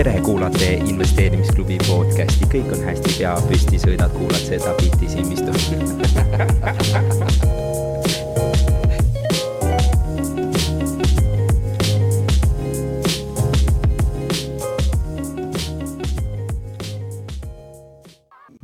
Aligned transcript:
tere, 0.00 0.20
kuulate 0.24 0.68
investeerimisklubi 0.88 1.76
podcasti, 1.84 2.46
kõik 2.48 2.70
on 2.72 2.86
hästi, 2.86 3.10
pea 3.18 3.34
püsti, 3.44 3.76
sõidad, 3.82 4.08
kuulad 4.14 4.40
seda 4.40 4.72
bitti 4.78 5.10
silmistu 5.12 5.52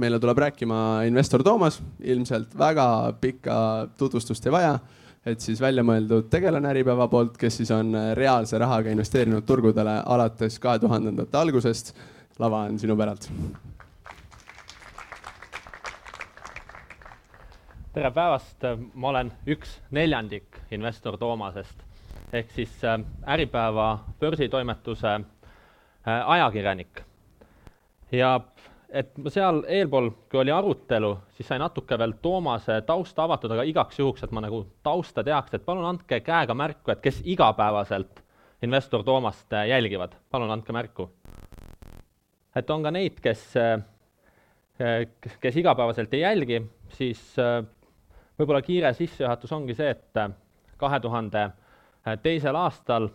meile 0.00 0.16
tuleb 0.22 0.40
rääkima 0.40 1.04
investor 1.04 1.44
Toomas, 1.44 1.82
ilmselt 2.00 2.56
väga 2.56 3.12
pikka 3.20 3.58
tutvustust 3.98 4.48
ei 4.48 4.56
vaja, 4.56 4.78
et 5.26 5.40
siis 5.42 5.60
välja 5.60 5.82
mõeldud 5.82 6.28
tegelane 6.30 6.70
Äripäeva 6.70 7.08
poolt, 7.10 7.36
kes 7.40 7.56
siis 7.60 7.70
on 7.74 7.94
reaalse 8.14 8.58
rahaga 8.58 8.92
investeerinud 8.94 9.46
turgudele 9.46 9.98
alates 10.06 10.58
kahe 10.62 10.78
tuhandendate 10.78 11.38
algusest. 11.38 11.94
lava 12.38 12.66
on 12.68 12.78
sinu 12.78 12.96
päralt. 12.96 13.30
tere 17.92 18.10
päevast, 18.10 18.64
ma 18.94 19.08
olen 19.08 19.32
üks 19.46 19.78
neljandik 19.90 20.58
investor 20.70 21.16
Toomasest 21.16 21.86
ehk 22.32 22.50
siis 22.50 22.84
äh, 22.84 23.00
Äripäeva 23.26 23.98
börsitoimetuse 24.20 25.12
äh, 25.14 26.28
ajakirjanik 26.30 27.00
ja 28.12 28.40
et 28.90 29.16
ma 29.18 29.30
seal 29.32 29.62
eelpool, 29.68 30.10
kui 30.30 30.40
oli 30.40 30.52
arutelu, 30.54 31.12
siis 31.36 31.48
sai 31.48 31.58
natuke 31.58 31.98
veel 31.98 32.14
Toomase 32.22 32.80
tausta 32.86 33.24
avatud, 33.24 33.52
aga 33.54 33.64
igaks 33.66 33.98
juhuks, 33.98 34.22
et 34.22 34.34
ma 34.34 34.42
nagu 34.44 34.62
tausta 34.86 35.24
teaks, 35.26 35.56
et 35.56 35.64
palun 35.66 35.86
andke 35.88 36.20
käega 36.24 36.54
märku, 36.54 36.92
et 36.94 37.02
kes 37.04 37.20
igapäevaselt 37.24 38.22
investor 38.62 39.04
Toomast 39.04 39.52
äh, 39.52 39.68
jälgivad, 39.72 40.16
palun 40.30 40.50
andke 40.50 40.72
märku. 40.72 41.10
et 42.56 42.70
on 42.70 42.82
ka 42.82 42.90
neid, 42.90 43.18
kes, 43.20 43.42
äh, 43.60 45.06
kes 45.40 45.56
igapäevaselt 45.56 46.14
ei 46.14 46.20
jälgi, 46.20 46.62
siis 46.88 47.20
äh, 47.38 47.60
võib-olla 48.38 48.62
kiire 48.62 48.94
sissejuhatus 48.94 49.52
ongi 49.52 49.74
see, 49.74 49.90
et 49.90 50.76
kahe 50.76 51.00
tuhande 51.00 51.50
teisel 52.22 52.56
aastal 52.56 53.08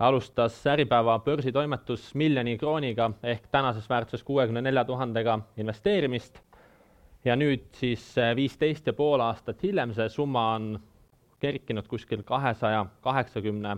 alustas 0.00 0.66
Äripäeva 0.66 1.18
börsitoimetus 1.18 2.14
miljoni 2.14 2.58
krooniga 2.58 3.10
ehk 3.22 3.42
tänases 3.52 3.88
väärtuses 3.88 4.22
kuuekümne 4.24 4.62
nelja 4.62 4.84
tuhandega 4.84 5.38
investeerimist 5.56 6.40
ja 7.24 7.36
nüüd 7.36 7.66
siis 7.76 8.06
eh, 8.18 8.32
viisteist 8.36 8.86
ja 8.88 8.94
pool 8.96 9.20
aastat 9.20 9.62
hiljem 9.62 9.92
see 9.92 10.08
summa 10.08 10.46
on 10.54 10.70
kerkinud 11.40 11.88
kuskil 11.88 12.22
kahesaja 12.24 12.86
kaheksakümne 13.04 13.76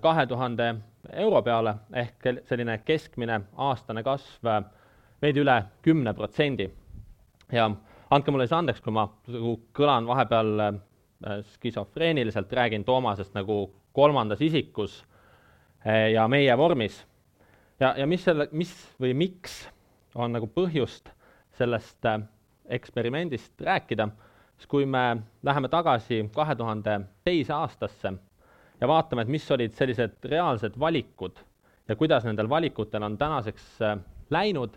kahe 0.00 0.26
tuhande 0.26 0.74
euro 1.12 1.42
peale 1.42 1.74
ehk 2.04 2.28
selline 2.44 2.78
keskmine 2.84 3.40
aastane 3.56 4.04
kasv 4.04 4.52
eh, 4.58 4.62
veidi 5.22 5.40
üle 5.40 5.62
kümne 5.82 6.14
protsendi. 6.14 6.70
ja 7.52 7.70
andke 8.10 8.30
mulle 8.30 8.44
siis 8.44 8.58
andeks, 8.58 8.80
kui 8.80 8.92
ma 8.92 9.08
nagu 9.26 9.56
kõlan 9.72 10.06
vahepeal 10.06 10.80
skisofreeniliselt, 11.54 12.52
räägin 12.52 12.84
Toomasest 12.84 13.34
nagu 13.34 13.70
kolmandas 13.92 14.40
isikus 14.40 15.04
ja 15.84 16.28
meie 16.28 16.56
vormis. 16.58 17.06
ja, 17.80 17.94
ja 17.96 18.06
mis 18.06 18.24
selle, 18.24 18.48
mis 18.52 18.72
või 19.00 19.14
miks 19.16 19.62
on 20.14 20.32
nagu 20.34 20.48
põhjust 20.50 21.10
sellest 21.56 22.04
äh, 22.06 22.20
eksperimendist 22.68 23.60
rääkida, 23.60 24.08
siis 24.56 24.66
kui 24.70 24.86
me 24.86 25.22
läheme 25.42 25.68
tagasi 25.68 26.22
kahe 26.34 26.56
tuhande 26.56 27.00
teise 27.24 27.52
aastasse 27.52 28.12
ja 28.80 28.88
vaatame, 28.88 29.22
et 29.22 29.32
mis 29.32 29.50
olid 29.50 29.74
sellised 29.76 30.24
reaalsed 30.24 30.78
valikud 30.80 31.40
ja 31.88 31.96
kuidas 31.96 32.24
nendel 32.24 32.48
valikutel 32.48 33.02
on 33.02 33.18
tänaseks 33.18 33.82
äh, 33.82 33.98
läinud, 34.30 34.76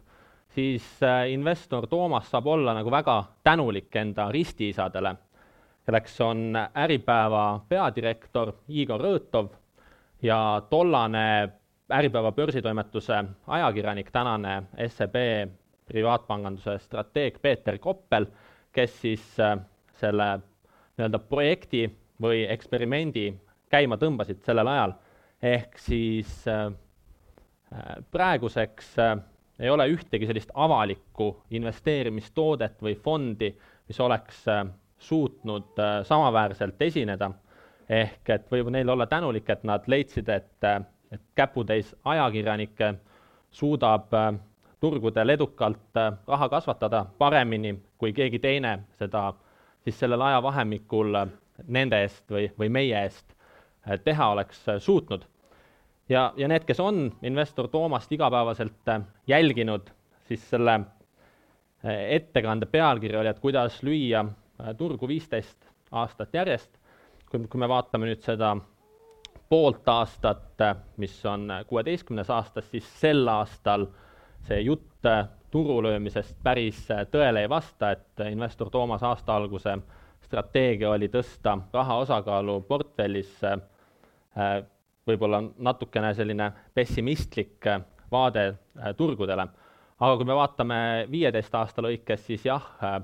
siis 0.53 0.85
investor 1.29 1.87
Toomas 1.87 2.29
saab 2.31 2.47
olla 2.47 2.73
nagu 2.77 2.91
väga 2.91 3.23
tänulik 3.43 3.95
enda 3.95 4.27
ristiisadele, 4.31 5.15
kelleks 5.85 6.19
on 6.21 6.53
Äripäeva 6.55 7.59
peadirektor 7.69 8.53
Igor 8.69 9.01
Rõõtov 9.01 9.49
ja 10.23 10.61
tollane 10.69 11.49
Äripäeva 11.91 12.31
börsitoimetuse 12.31 13.23
ajakirjanik, 13.47 14.11
tänane 14.11 14.63
SEB 14.87 15.15
privaatpanganduse 15.85 16.77
strateeg 16.79 17.41
Peeter 17.41 17.77
Koppel, 17.77 18.25
kes 18.71 19.01
siis 19.01 19.39
äh, 19.39 19.57
selle 19.99 20.29
nii-öelda 20.97 21.19
projekti 21.19 21.83
või 22.21 22.45
eksperimendi 22.49 23.27
käima 23.69 23.97
tõmbasid 23.99 24.41
sellel 24.45 24.71
ajal, 24.71 24.95
ehk 25.41 25.77
siis 25.77 26.47
äh, 26.47 26.71
äh 27.73 27.99
praeguseks 28.11 28.95
ei 29.59 29.69
ole 29.69 29.89
ühtegi 29.91 30.25
sellist 30.25 30.51
avalikku 30.53 31.43
investeerimistoodet 31.49 32.81
või 32.81 32.95
fondi, 32.95 33.51
mis 33.87 33.99
oleks 33.99 34.45
suutnud 34.97 35.77
samaväärselt 36.07 36.81
esineda 36.81 37.29
ehk 37.93 38.29
et 38.29 38.45
võib 38.51 38.69
neile 38.73 38.91
olla 38.91 39.05
tänulik, 39.07 39.49
et 39.49 39.63
nad 39.67 39.85
leidsid, 39.87 40.29
et, 40.29 40.69
et 41.11 41.21
käputäis 41.35 41.95
ajakirjanikke 42.05 42.93
suudab 43.53 44.13
äh, 44.13 44.33
turgudel 44.79 45.29
edukalt 45.29 45.97
äh, 45.97 46.13
raha 46.27 46.49
kasvatada 46.49 47.05
paremini 47.17 47.75
kui 47.97 48.13
keegi 48.13 48.39
teine 48.39 48.79
seda 48.97 49.33
siis 49.83 49.99
sellel 49.99 50.21
ajavahemikul 50.21 51.19
äh, 51.21 51.29
nende 51.67 52.01
eest 52.01 52.25
või, 52.31 52.49
või 52.59 52.71
meie 52.73 53.03
eest 53.03 53.29
teha 54.03 54.29
oleks 54.31 54.61
suutnud. 54.79 55.25
ja, 56.09 56.31
ja 56.37 56.47
need, 56.47 56.63
kes 56.63 56.79
on 56.79 57.09
investor 57.21 57.67
Toomast 57.67 58.11
igapäevaselt 58.11 58.91
jälginud, 59.27 59.89
siis 60.27 60.45
selle 60.49 60.77
ettekande 61.83 62.65
pealkiri 62.65 63.17
oli, 63.19 63.27
et 63.27 63.39
kuidas 63.43 63.81
lüüa 63.83 64.23
turgu 64.79 65.07
viisteist 65.07 65.67
aastat 65.91 66.33
järjest 66.33 66.79
kui, 67.33 67.47
kui 67.49 67.59
me 67.59 67.69
vaatame 67.69 68.07
nüüd 68.11 68.21
seda 68.21 68.53
poolt 69.49 69.89
aastat, 69.89 70.61
mis 71.01 71.15
on 71.25 71.49
kuueteistkümnes 71.67 72.29
aastas, 72.29 72.69
siis 72.71 72.85
sel 73.01 73.27
aastal 73.27 73.87
see 74.47 74.61
jutt 74.61 75.09
turu 75.53 75.81
löömisest 75.83 76.37
päris 76.43 76.85
tõele 77.11 77.43
ei 77.43 77.49
vasta, 77.49 77.91
et 77.93 78.23
investor 78.29 78.69
Toomas 78.73 79.03
aasta 79.05 79.35
alguse 79.35 79.75
strateegia 80.25 80.93
oli 80.93 81.09
tõsta 81.13 81.57
raha 81.73 81.97
osakaalu 82.05 82.61
portfellis 82.69 83.35
äh, 83.45 84.63
võib-olla 85.07 85.43
natukene 85.57 86.13
selline 86.17 86.51
pessimistlik 86.73 87.67
vaade 88.11 88.47
äh, 88.47 88.95
turgudele. 88.97 89.47
aga 89.99 90.15
kui 90.17 90.25
me 90.25 90.35
vaatame 90.35 90.79
viieteist 91.11 91.55
aasta 91.55 91.81
lõikes, 91.85 92.25
siis 92.25 92.45
jah, 92.45 92.65
äh, 92.83 92.97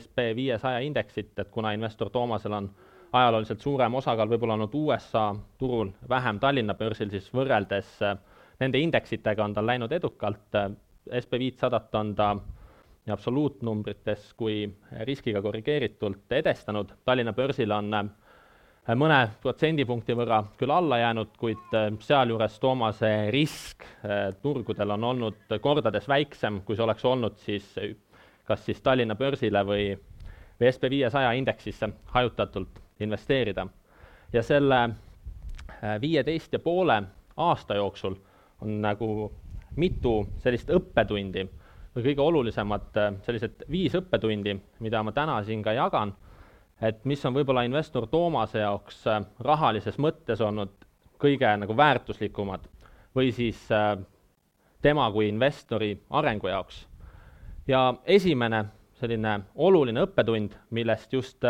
SB 0.00 0.32
viiesaja 0.36 0.82
indeksit, 0.82 1.38
et 1.38 1.50
kuna 1.50 1.72
investor 1.72 2.10
Toomasel 2.10 2.52
on 2.52 2.70
ajalooliselt 3.14 3.62
suurem 3.62 3.94
osakaal 3.94 4.30
võib-olla 4.30 4.56
olnud 4.58 4.74
USA 4.74 5.28
turul, 5.58 5.92
vähem 6.08 6.40
Tallinna 6.42 6.74
börsil, 6.74 7.12
siis 7.12 7.28
võrreldes 7.34 7.94
äh, 8.02 8.18
nende 8.62 8.80
indeksitega 8.82 9.44
on 9.44 9.54
tal 9.54 9.68
läinud 9.70 9.92
edukalt, 9.94 10.48
äh, 10.58 10.72
SB 11.20 11.38
viitsadat 11.38 11.94
on 12.00 12.14
ta 12.18 12.34
absoluutnumbrites 13.14 14.30
kui 14.38 14.64
riskiga 15.06 15.42
korrigeeritult 15.44 16.32
edestanud, 16.40 16.94
Tallinna 17.04 17.34
börsil 17.36 17.74
on 17.76 17.94
äh, 18.00 18.08
mõne 18.98 19.20
protsendipunkti 19.42 20.16
võrra 20.18 20.42
küll 20.58 20.74
alla 20.74 20.98
jäänud, 21.04 21.36
kuid 21.40 21.76
sealjuures 22.04 22.58
Toomase 22.60 23.12
risk 23.32 23.86
turgudel 24.42 24.90
on 24.98 25.06
olnud 25.12 25.54
kordades 25.64 26.08
väiksem, 26.10 26.58
kui 26.66 26.76
see 26.76 26.84
oleks 26.84 27.06
olnud 27.08 27.38
siis 27.40 27.70
kas 28.44 28.66
siis 28.66 28.82
Tallinna 28.84 29.16
börsile 29.16 29.62
või, 29.64 29.86
või 30.60 30.72
SB 30.72 30.90
viiesaja 30.90 31.32
indeksisse 31.32 31.88
hajutatult 32.14 32.80
investeerida. 33.00 33.66
ja 34.32 34.42
selle 34.42 34.82
äh, 34.84 36.00
viieteist 36.00 36.52
ja 36.52 36.58
poole 36.58 37.02
aasta 37.36 37.74
jooksul 37.74 38.14
on 38.60 38.80
nagu 38.82 39.32
mitu 39.76 40.26
sellist 40.38 40.70
õppetundi 40.70 41.48
või 41.96 42.02
kõige 42.02 42.20
olulisemad 42.20 42.96
äh, 42.96 43.14
sellised 43.22 43.64
viis 43.70 43.94
õppetundi, 43.94 44.56
mida 44.80 45.02
ma 45.02 45.12
täna 45.12 45.42
siin 45.44 45.62
ka 45.62 45.72
jagan, 45.72 46.14
et 46.80 47.04
mis 47.04 47.24
on 47.26 47.34
võib-olla 47.34 47.62
investor 47.62 48.06
Toomase 48.06 48.58
jaoks 48.58 49.06
äh, 49.06 49.22
rahalises 49.40 49.98
mõttes 49.98 50.40
olnud 50.40 50.74
kõige 51.18 51.56
nagu 51.56 51.76
väärtuslikumad 51.76 52.60
või 53.14 53.30
siis 53.32 53.68
tema 54.82 55.04
kui 55.12 55.28
investori 55.28 55.94
arengu 56.10 56.48
jaoks. 56.48 56.86
ja 57.66 57.94
esimene 58.04 58.64
selline 58.94 59.40
oluline 59.54 60.04
õppetund, 60.06 60.54
millest 60.70 61.12
just 61.12 61.44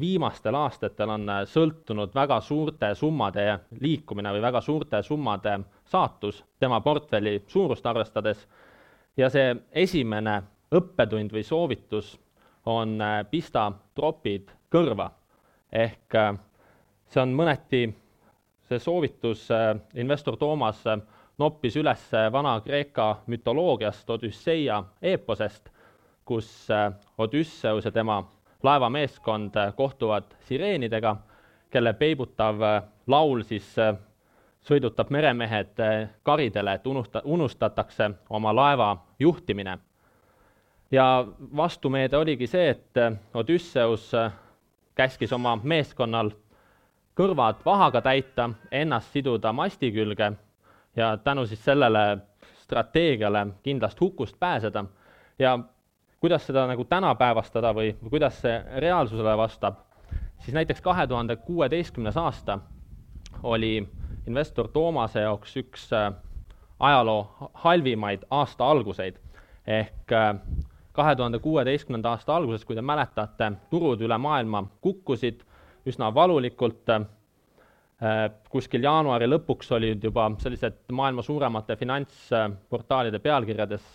viimastel 0.00 0.54
aastatel 0.54 1.10
on 1.10 1.28
äh, 1.28 1.42
sõltunud 1.48 2.14
väga 2.14 2.40
suurte 2.40 2.92
summade 2.94 3.46
liikumine 3.80 4.32
või 4.34 4.42
väga 4.42 4.60
suurte 4.60 5.02
summade 5.02 5.58
saatus 5.84 6.42
tema 6.60 6.80
portfelli 6.80 7.42
suurust 7.46 7.86
arvestades. 7.86 8.46
ja 9.16 9.30
see 9.30 9.56
esimene 9.72 10.42
õppetund 10.74 11.32
või 11.32 11.42
soovitus 11.42 12.18
on 12.66 13.00
äh, 13.00 13.24
pista 13.30 13.72
tropid 13.94 14.50
kõrva. 14.70 15.10
ehk 15.72 16.14
äh, 16.14 16.34
see 17.08 17.22
on 17.22 17.34
mõneti, 17.34 17.94
see 18.68 18.78
soovitus 18.78 19.48
investor 19.94 20.36
Toomas 20.36 20.82
noppis 21.38 21.76
üles 21.76 22.10
Vana-Kreeka 22.32 23.22
mütoloogiast 23.26 24.10
Odüsseia 24.10 24.82
eeposest, 25.02 25.70
kus 26.26 26.68
Odüsseus 27.18 27.84
ja 27.84 27.90
tema 27.90 28.24
laevameeskond 28.62 29.54
kohtuvad 29.76 30.34
sireenidega, 30.48 31.16
kelle 31.70 31.92
peibutav 31.92 32.60
laul 33.06 33.42
siis 33.46 33.68
sõidutab 34.66 35.10
meremehed 35.14 35.78
karidele, 36.26 36.74
et 36.74 36.86
unusta-, 36.86 37.22
unustatakse 37.24 38.10
oma 38.30 38.54
laeva 38.54 38.96
juhtimine. 39.18 39.78
ja 40.90 41.26
vastumeede 41.56 42.16
oligi 42.16 42.46
see, 42.46 42.68
et 42.70 42.94
Odüsseus 43.34 44.10
käskis 44.94 45.32
oma 45.32 45.56
meeskonnal 45.62 46.30
kõrvad 47.16 47.62
vahaga 47.64 48.00
täita, 48.00 48.50
ennast 48.70 49.12
siduda 49.12 49.52
masti 49.52 49.92
külge 49.92 50.32
ja 50.96 51.16
tänu 51.16 51.46
siis 51.46 51.64
sellele 51.64 52.18
strateegiale 52.62 53.46
kindlast 53.62 54.00
hukust 54.00 54.38
pääseda 54.40 54.84
ja 55.38 55.58
kuidas 56.26 56.46
seda 56.46 56.66
nagu 56.66 56.84
tänapäevastada 56.84 57.70
või, 57.74 57.92
või 58.02 58.16
kuidas 58.16 58.40
see 58.42 58.54
reaalsusele 58.82 59.36
vastab, 59.38 59.78
siis 60.42 60.54
näiteks 60.58 60.82
kahe 60.82 61.06
tuhande 61.06 61.36
kuueteistkümnes 61.36 62.16
aasta 62.18 62.58
oli 63.42 63.88
investor 64.26 64.68
Toomase 64.68 65.22
jaoks 65.22 65.56
üks 65.62 65.86
äh, 65.94 66.10
ajaloo 66.80 67.50
halvimaid 67.62 68.26
aasta 68.30 68.70
alguseid 68.70 69.20
ehk 69.66 70.12
äh, 70.12 70.34
kahe 70.92 71.16
tuhande 71.16 71.38
kuueteistkümnenda 71.38 72.10
aasta 72.16 72.36
alguses, 72.36 72.64
kui 72.64 72.76
te 72.76 72.82
mäletate, 72.82 73.52
turud 73.70 74.02
üle 74.02 74.18
maailma 74.18 74.64
kukkusid 74.80 75.42
üsna 75.86 76.10
valulikult. 76.14 76.90
Äh, 76.90 78.30
kuskil 78.50 78.82
jaanuari 78.84 79.28
lõpuks 79.30 79.70
olid 79.72 80.02
juba 80.04 80.26
sellised 80.42 80.82
maailma 80.92 81.22
suuremate 81.22 81.76
finantsportaalide 81.80 83.22
pealkirjades, 83.24 83.86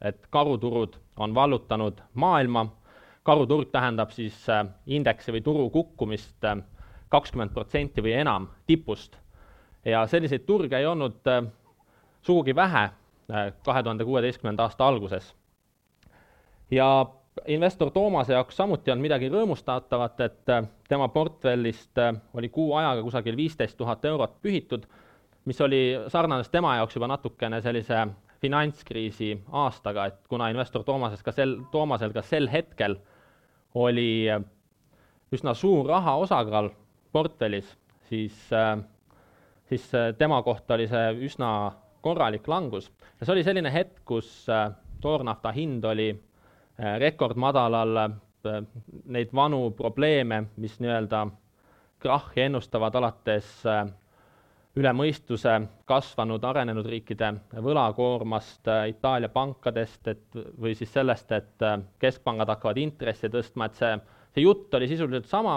et 0.00 0.26
karuturud 0.30 0.96
on 1.16 1.34
vallutanud 1.34 2.00
maailma. 2.14 2.66
karuturg 3.22 3.68
tähendab 3.72 4.10
siis 4.10 4.46
indeksi 4.86 5.32
või 5.32 5.40
turu 5.42 5.70
kukkumist 5.70 6.44
kakskümmend 7.08 7.50
protsenti 7.50 8.02
või 8.02 8.12
enam 8.12 8.48
tipust 8.66 9.16
ja 9.86 10.06
selliseid 10.06 10.46
turge 10.46 10.78
ei 10.78 10.86
olnud 10.86 11.26
äh, 11.30 11.44
sugugi 12.22 12.54
vähe 12.54 12.82
äh, 12.82 13.52
kahe 13.64 13.82
tuhande 13.82 14.04
kuueteistkümnenda 14.04 14.62
aasta 14.62 14.88
alguses. 14.88 15.34
ja 16.70 17.06
investor 17.46 17.90
Toomase 17.90 18.32
jaoks 18.32 18.56
samuti 18.56 18.90
on 18.90 18.98
midagi 18.98 19.28
rõõmustatavat, 19.28 20.20
et 20.20 20.50
äh, 20.50 20.64
tema 20.88 21.08
portfellist 21.08 21.98
oli 22.34 22.48
kuu 22.48 22.74
ajaga 22.74 23.02
kusagil 23.02 23.36
viisteist 23.36 23.76
tuhat 23.76 24.04
eurot 24.04 24.40
pühitud, 24.42 24.86
mis 25.44 25.60
oli, 25.60 25.98
sarnanes 26.08 26.48
tema 26.48 26.76
jaoks 26.76 26.96
juba 26.96 27.06
natukene 27.06 27.60
sellise 27.62 28.06
finantskriisi 28.46 29.34
aastaga, 29.52 30.08
et 30.08 30.18
kuna 30.30 30.48
investor 30.54 30.86
Toomases 30.86 31.22
ka 31.26 31.34
sel, 31.34 31.58
Toomasel 31.72 32.14
ka 32.16 32.22
sel 32.24 32.48
hetkel 32.52 32.96
oli 33.76 34.26
üsna 35.34 35.52
suur 35.58 35.90
raha 35.90 36.16
osakaal 36.22 36.70
portfellis, 37.12 37.68
siis 38.08 38.36
äh, 38.54 38.78
siis 39.68 39.94
äh, 39.94 40.14
tema 40.18 40.42
kohta 40.42 40.74
oli 40.74 40.86
see 40.88 41.12
üsna 41.26 41.72
korralik 42.00 42.48
langus. 42.48 42.90
ja 43.20 43.26
see 43.26 43.32
oli 43.32 43.44
selline 43.44 43.72
hetk, 43.72 44.00
kus 44.04 44.48
äh, 44.48 44.70
toornafta 45.00 45.52
hind 45.52 45.84
oli 45.84 46.10
äh, 46.12 46.98
rekordmadalal, 46.98 47.98
neid 49.10 49.32
vanu 49.34 49.72
probleeme, 49.74 50.44
mis 50.62 50.76
nii-öelda 50.78 51.24
krahhi 51.98 52.44
ennustavad 52.44 52.94
alates 52.94 53.48
üle 54.76 54.92
mõistuse 54.92 55.54
kasvanud 55.88 56.44
arenenud 56.44 56.86
riikide 56.90 57.32
võlakoormast, 57.64 58.68
Itaalia 58.90 59.30
pankadest, 59.32 60.08
et 60.12 60.40
või 60.60 60.74
siis 60.76 60.92
sellest, 60.92 61.32
et 61.32 61.64
keskpangad 62.02 62.52
hakkavad 62.52 62.80
intressi 62.82 63.30
tõstma, 63.32 63.70
et 63.70 63.80
see, 63.80 63.94
see 64.34 64.44
jutt 64.44 64.74
oli 64.76 64.88
sisuliselt 64.90 65.30
sama, 65.30 65.56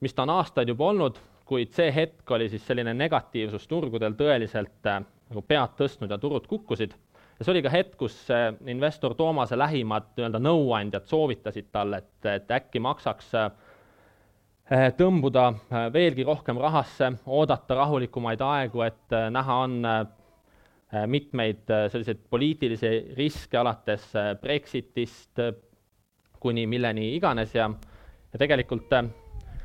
mis 0.00 0.16
ta 0.16 0.24
on 0.24 0.32
aastaid 0.38 0.72
juba 0.72 0.88
olnud, 0.88 1.20
kuid 1.50 1.74
see 1.74 1.90
hetk 1.94 2.30
oli 2.30 2.48
siis 2.50 2.62
selline 2.66 2.94
negatiivsus 2.94 3.66
turgudel 3.70 4.14
tõeliselt 4.18 4.86
äh, 4.86 5.00
nagu 5.30 5.42
pead 5.46 5.74
tõstnud 5.78 6.12
ja 6.12 6.18
turud 6.22 6.46
kukkusid. 6.50 6.94
ja 7.38 7.44
see 7.44 7.52
oli 7.54 7.62
ka 7.64 7.72
hetk, 7.74 7.96
kus 7.98 8.16
äh, 8.30 8.52
investor 8.70 9.16
Toomase 9.18 9.58
lähimad 9.58 10.12
nii-öelda 10.14 10.40
nõuandjad 10.42 11.08
soovitasid 11.10 11.72
talle, 11.74 12.04
et, 12.04 12.30
et 12.30 12.54
äkki 12.54 12.82
maksaks 12.86 13.34
äh, 13.34 13.50
tõmbuda 14.70 15.46
äh, 15.50 15.88
veelgi 15.92 16.24
rohkem 16.26 16.58
rahasse, 16.62 17.10
oodata 17.26 17.74
rahulikumaid 17.74 18.42
aegu, 18.44 18.84
et 18.86 19.14
äh, 19.16 19.28
näha 19.30 19.62
on 19.66 19.82
mitmeid 21.06 21.68
selliseid 21.70 22.18
poliitilisi 22.26 22.88
riske 23.14 23.54
alates 23.54 24.08
Brexitist 24.42 25.38
kuni 26.42 26.64
milleni 26.66 27.12
iganes 27.14 27.52
ja, 27.54 27.68
ja 28.32 28.40
tegelikult 28.42 28.90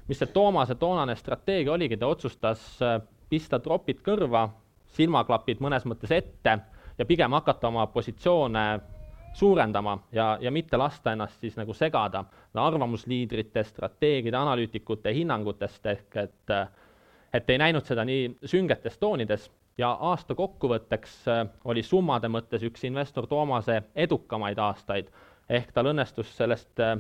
mis 0.06 0.22
see 0.22 0.30
Toomase 0.30 0.76
toonane 0.78 1.16
strateegia 1.18 1.74
oligi, 1.74 1.98
ta 1.98 2.12
otsustas 2.14 2.62
pista 3.26 3.58
tropid 3.58 4.04
kõrva, 4.06 4.44
silmaklapid 4.94 5.66
mõnes 5.66 5.90
mõttes 5.90 6.14
ette 6.14 6.54
ja 6.94 7.10
pigem 7.10 7.34
hakata 7.34 7.74
oma 7.74 7.88
positsioone 7.90 8.68
suurendama 9.36 9.98
ja, 10.16 10.38
ja 10.42 10.52
mitte 10.52 10.78
lasta 10.78 11.12
ennast 11.12 11.42
siis 11.44 11.58
nagu 11.60 11.74
segada 11.74 12.24
arvamusliidrite, 12.56 13.64
strateegide, 13.68 14.38
analüütikute 14.38 15.14
hinnangutest, 15.14 15.86
ehk 15.92 16.20
et 16.24 16.56
et 17.36 17.50
ei 17.50 17.60
näinud 17.60 17.84
seda 17.84 18.06
nii 18.08 18.30
süngetes 18.48 18.98
toonides. 18.98 19.50
Ja 19.78 19.90
aasta 20.08 20.36
kokkuvõtteks 20.40 21.16
äh, 21.28 21.42
oli 21.68 21.82
summade 21.84 22.30
mõttes 22.32 22.64
üks 22.64 22.86
investor 22.88 23.28
Toomase 23.28 23.82
edukamaid 23.96 24.60
aastaid, 24.64 25.10
ehk 25.52 25.74
tal 25.76 25.90
õnnestus 25.92 26.32
sellest 26.38 26.80
äh, 26.80 26.94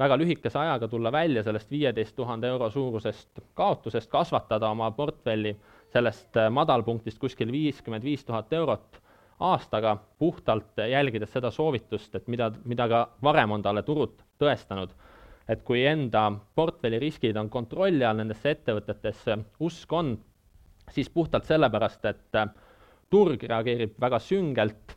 väga 0.00 0.16
lühikese 0.16 0.58
ajaga 0.58 0.88
tulla 0.88 1.12
välja 1.12 1.42
sellest 1.44 1.70
viieteist 1.70 2.16
tuhande 2.16 2.48
euro 2.48 2.70
suurusest 2.70 3.44
kaotusest, 3.54 4.08
kasvatada 4.10 4.70
oma 4.72 4.88
portfelli 4.96 5.52
sellest 5.92 6.40
äh, 6.40 6.48
madalpunktist 6.50 7.20
kuskil 7.20 7.52
viiskümmend 7.52 8.08
viis 8.08 8.24
tuhat 8.24 8.52
eurot 8.56 9.02
aastaga, 9.40 9.96
puhtalt 10.18 10.78
jälgides 10.90 11.32
seda 11.32 11.50
soovitust, 11.50 12.14
et 12.14 12.28
mida, 12.28 12.50
mida 12.64 12.88
ka 12.88 13.08
varem 13.22 13.50
on 13.56 13.62
talle 13.62 13.82
turud 13.82 14.22
tõestanud. 14.38 14.90
et 15.48 15.60
kui 15.60 15.82
enda 15.84 16.32
portfelli 16.56 16.98
riskid 16.98 17.36
on 17.36 17.50
kontrolli 17.52 18.04
all 18.04 18.16
nendesse 18.16 18.50
ettevõtetesse, 18.50 19.36
usk 19.60 19.92
on, 19.92 20.14
siis 20.90 21.10
puhtalt 21.10 21.44
sellepärast, 21.44 22.04
et 22.04 22.38
äh, 22.40 22.48
turg 23.10 23.42
reageerib 23.42 23.98
väga 24.00 24.18
süngelt, 24.18 24.96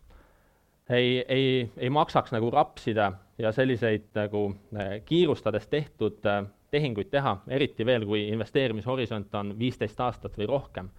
ei, 0.89 1.25
ei, 1.27 1.72
ei 1.77 1.89
maksaks 1.89 2.32
nagu 2.32 2.50
rapsida 2.51 3.12
ja 3.38 3.51
selliseid 3.51 4.08
nagu 4.15 4.56
äh, 4.75 5.01
kiirustades 5.06 5.67
tehtud 5.67 6.25
äh, 6.25 6.46
tehinguid 6.72 7.12
teha, 7.12 7.38
eriti 7.48 7.86
veel, 7.86 8.06
kui 8.06 8.27
investeerimishorisont 8.32 9.36
on 9.36 9.53
viisteist 9.60 10.00
aastat 10.00 10.38
või 10.38 10.48
rohkem. 10.48 10.89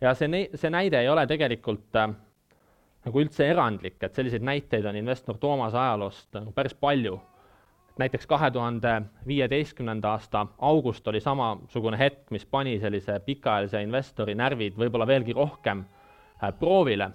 ja 0.00 0.14
see, 0.14 0.48
see 0.54 0.70
näide 0.70 1.00
ei 1.00 1.08
ole 1.08 1.26
tegelikult 1.26 1.96
äh, 1.96 2.14
nagu 3.06 3.22
üldse 3.22 3.46
erandlik, 3.50 3.98
et 4.02 4.14
selliseid 4.14 4.44
näiteid 4.46 4.86
on 4.86 4.96
investor 4.96 5.38
Toomase 5.38 5.78
ajaloost 5.78 6.32
nagu 6.38 6.52
päris 6.52 6.74
palju. 6.74 7.20
näiteks 7.98 8.26
kahe 8.26 8.50
tuhande 8.50 9.02
viieteistkümnenda 9.26 10.10
aasta 10.10 10.46
august 10.58 11.08
oli 11.08 11.20
samasugune 11.20 11.98
hetk, 11.98 12.30
mis 12.30 12.46
pani 12.46 12.78
sellise 12.80 13.18
pikaajalise 13.20 13.82
investori 13.82 14.34
närvid 14.34 14.78
võib-olla 14.78 15.06
veelgi 15.06 15.32
rohkem 15.32 15.84
äh, 16.42 16.52
proovile. 16.58 17.10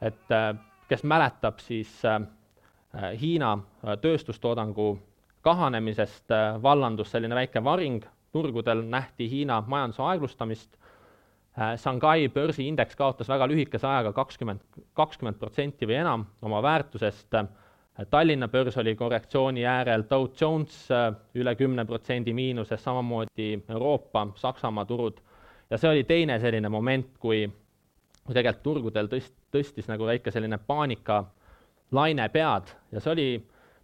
et 0.00 0.30
äh, 0.30 0.54
kes 0.88 1.04
mäletab, 1.04 1.58
siis 1.58 2.04
äh, 2.04 2.20
Hiina 3.20 3.58
tööstustoodangu 4.00 4.98
kahanemisest 5.42 6.32
vallandus 6.62 7.10
selline 7.10 7.34
väike 7.34 7.64
varing, 7.64 8.04
turgudel 8.32 8.82
nähti 8.82 9.28
Hiina 9.30 9.62
majanduse 9.66 10.02
aeglustamist, 10.02 10.78
Shanghai 11.56 12.28
börsiindeks 12.28 12.98
kaotas 12.98 13.28
väga 13.32 13.46
lühikese 13.48 13.86
ajaga 13.88 14.12
kakskümmend, 14.12 14.60
kakskümmend 14.98 15.38
protsenti 15.40 15.88
või 15.88 16.00
enam 16.02 16.26
oma 16.44 16.60
väärtusest, 16.64 17.38
Tallinna 18.12 18.44
börs 18.52 18.76
oli 18.76 18.92
korrektsiooni 18.92 19.62
äärel, 19.64 20.02
Dow 20.10 20.26
Jones 20.36 20.82
üle 21.40 21.54
kümne 21.56 21.86
protsendi 21.88 22.34
miinuses, 22.36 22.82
samamoodi 22.84 23.54
Euroopa, 23.72 24.26
Saksamaa 24.36 24.84
turud, 24.84 25.22
ja 25.70 25.78
see 25.80 25.94
oli 25.94 26.04
teine 26.04 26.36
selline 26.42 26.68
moment, 26.68 27.14
kui 27.16 27.46
kui 28.26 28.34
tegelikult 28.34 28.64
turgudel 28.66 29.08
tõst-, 29.10 29.34
tõstis 29.54 29.86
nagu 29.88 30.06
väike 30.08 30.32
selline 30.34 30.58
paanika 30.58 31.22
laine 31.94 32.26
pead. 32.34 32.72
Ja 32.92 33.02
see 33.02 33.12
oli 33.12 33.26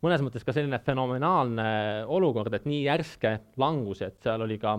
mõnes 0.03 0.25
mõttes 0.25 0.45
ka 0.45 0.55
selline 0.55 0.81
fenomenaalne 0.83 1.67
olukord, 2.11 2.55
et 2.55 2.67
nii 2.67 2.83
järske 2.89 3.37
langus, 3.63 4.03
et 4.03 4.19
seal 4.25 4.43
oli 4.43 4.59
ka 4.63 4.77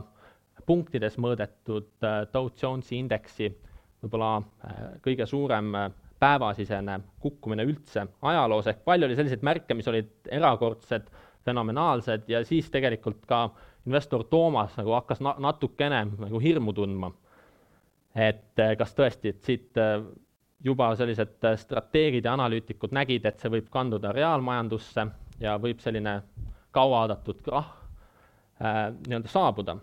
punktides 0.66 1.18
mõõdetud 1.22 2.06
äh, 2.06 2.24
Dow 2.34 2.50
Jonesi 2.62 2.98
indeksi 3.00 3.50
võib-olla 4.04 4.38
äh, 4.40 4.80
kõige 5.04 5.28
suurem 5.30 5.74
äh, 5.76 5.90
päevasisene 6.24 7.00
kukkumine 7.24 7.66
üldse 7.68 8.06
ajaloos, 8.22 8.68
ehk 8.72 8.84
palju 8.88 9.08
oli 9.10 9.18
selliseid 9.20 9.44
märke, 9.44 9.76
mis 9.76 9.88
olid 9.92 10.12
erakordsed, 10.32 11.10
fenomenaalsed 11.44 12.30
ja 12.32 12.44
siis 12.48 12.70
tegelikult 12.72 13.26
ka 13.28 13.46
investor 13.86 14.24
Toomas 14.32 14.78
nagu 14.80 14.96
hakkas 14.96 15.20
na-, 15.24 15.36
natukene 15.44 16.06
nagu 16.16 16.40
hirmu 16.40 16.74
tundma. 16.74 17.12
et 18.16 18.62
kas 18.78 18.94
tõesti, 18.94 19.34
et 19.34 19.42
siit 19.44 19.80
juba 20.64 20.92
sellised 20.96 21.48
strateegid 21.58 22.26
ja 22.26 22.36
analüütikud 22.38 22.94
nägid, 22.94 23.26
et 23.26 23.42
see 23.42 23.52
võib 23.52 23.72
kanduda 23.74 24.12
reaalmajandusse 24.14 25.08
ja 25.42 25.58
võib 25.60 25.82
selline 25.84 26.22
kauaoodatud 26.74 27.42
krahh 27.46 27.72
äh, 28.62 28.92
nii-öelda 29.08 29.30
saabuda. 29.30 29.78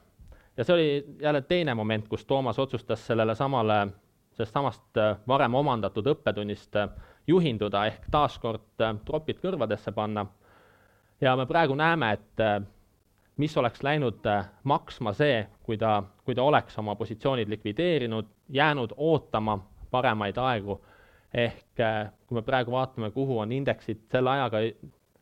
Ja 0.57 0.65
see 0.65 0.75
oli 0.75 1.17
jälle 1.21 1.43
teine 1.43 1.75
moment, 1.75 2.09
kus 2.09 2.25
Toomas 2.25 2.59
otsustas 2.59 3.07
sellele 3.07 3.35
samale, 3.35 3.87
sellest 4.33 4.55
samast 4.55 4.97
äh, 4.99 5.17
varem 5.29 5.55
omandatud 5.55 6.07
õppetunnist 6.07 6.77
äh, 6.77 6.91
juhinduda, 7.27 7.85
ehk 7.87 8.11
taaskord 8.11 8.83
äh, 8.83 8.97
tropid 9.05 9.41
kõrvadesse 9.43 9.93
panna. 9.93 10.27
ja 11.21 11.37
me 11.37 11.47
praegu 11.47 11.75
näeme, 11.75 12.13
et 12.13 12.67
mis 13.37 13.57
oleks 13.57 13.83
läinud 13.83 14.25
maksma 14.65 15.13
see, 15.13 15.47
kui 15.63 15.77
ta, 15.79 16.03
kui 16.25 16.35
ta 16.35 16.43
oleks 16.43 16.79
oma 16.79 16.95
positsioonid 16.97 17.49
likvideerinud, 17.49 18.27
jäänud 18.49 18.93
ootama 18.97 19.59
paremaid 19.91 20.39
aegu, 20.39 20.81
ehk 21.35 21.77
kui 22.27 22.35
me 22.35 22.43
praegu 22.43 22.73
vaatame, 22.73 23.11
kuhu 23.11 23.39
on 23.39 23.53
indeksid 23.53 24.07
selle 24.11 24.31
ajaga 24.31 24.63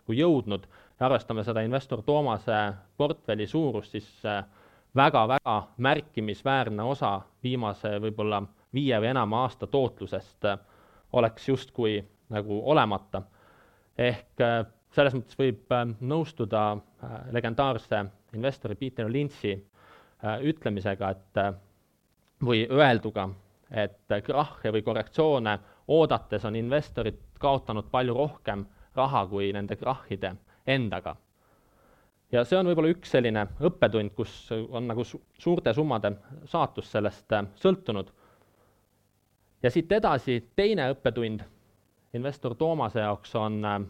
jõudnud 0.09 0.69
ja 1.01 1.07
arvestame 1.07 1.45
seda 1.45 1.63
investor 1.67 2.03
Toomase 2.03 2.61
portfelli 2.97 3.47
suurust, 3.47 3.91
siis 3.91 4.23
väga-väga 4.97 5.57
äh, 5.57 5.67
märkimisväärne 5.77 6.83
osa 6.83 7.21
viimase 7.43 7.99
võib-olla 8.01 8.43
viie 8.75 9.01
või 9.01 9.11
enama 9.11 9.43
aasta 9.45 9.67
tootlusest 9.67 10.45
äh, 10.45 10.59
oleks 11.13 11.49
justkui 11.49 12.05
nagu 12.29 12.61
olemata. 12.71 13.23
ehk 13.99 14.41
äh, 14.41 14.65
selles 14.91 15.15
mõttes 15.15 15.39
võib 15.39 15.69
nõustuda 16.01 16.79
legendaarse 17.31 18.05
investori 18.33 18.75
Peter 18.75 19.11
Lynch'i 19.13 19.53
ütlemisega, 20.43 21.11
et 21.11 21.41
või 22.45 22.65
öelduga, 22.71 23.29
et 23.71 24.15
krahhe 24.25 24.73
või 24.73 24.83
korrektsioone 24.83 25.59
oodates 25.89 26.45
on 26.45 26.57
investorid 26.57 27.21
kaotanud 27.39 27.91
palju 27.91 28.15
rohkem 28.15 28.65
raha 28.97 29.27
kui 29.27 29.53
nende 29.53 29.77
krahhide 29.77 30.33
endaga. 30.67 31.17
Ja 32.33 32.45
see 32.45 32.59
on 32.59 32.69
võib-olla 32.69 32.93
üks 32.93 33.13
selline 33.15 33.45
õppetund, 33.65 34.13
kus 34.17 34.33
on 34.53 34.89
nagu 34.91 35.05
su 35.05 35.21
suurte 35.41 35.73
summade 35.75 36.13
saatus 36.49 36.91
sellest 36.93 37.33
äh, 37.33 37.47
sõltunud. 37.57 38.11
ja 39.63 39.71
siit 39.71 39.93
edasi 39.93 40.41
teine 40.57 40.91
õppetund 40.93 41.45
investor 42.15 42.55
Toomase 42.55 43.01
jaoks 43.01 43.35
on, 43.37 43.65
äh, 43.65 43.81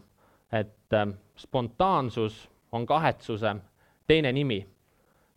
et 0.61 0.93
äh, 0.93 1.07
spontaansus 1.35 2.47
on 2.71 2.85
kahetsuse 2.85 3.55
teine 4.07 4.31
nimi. 4.31 4.65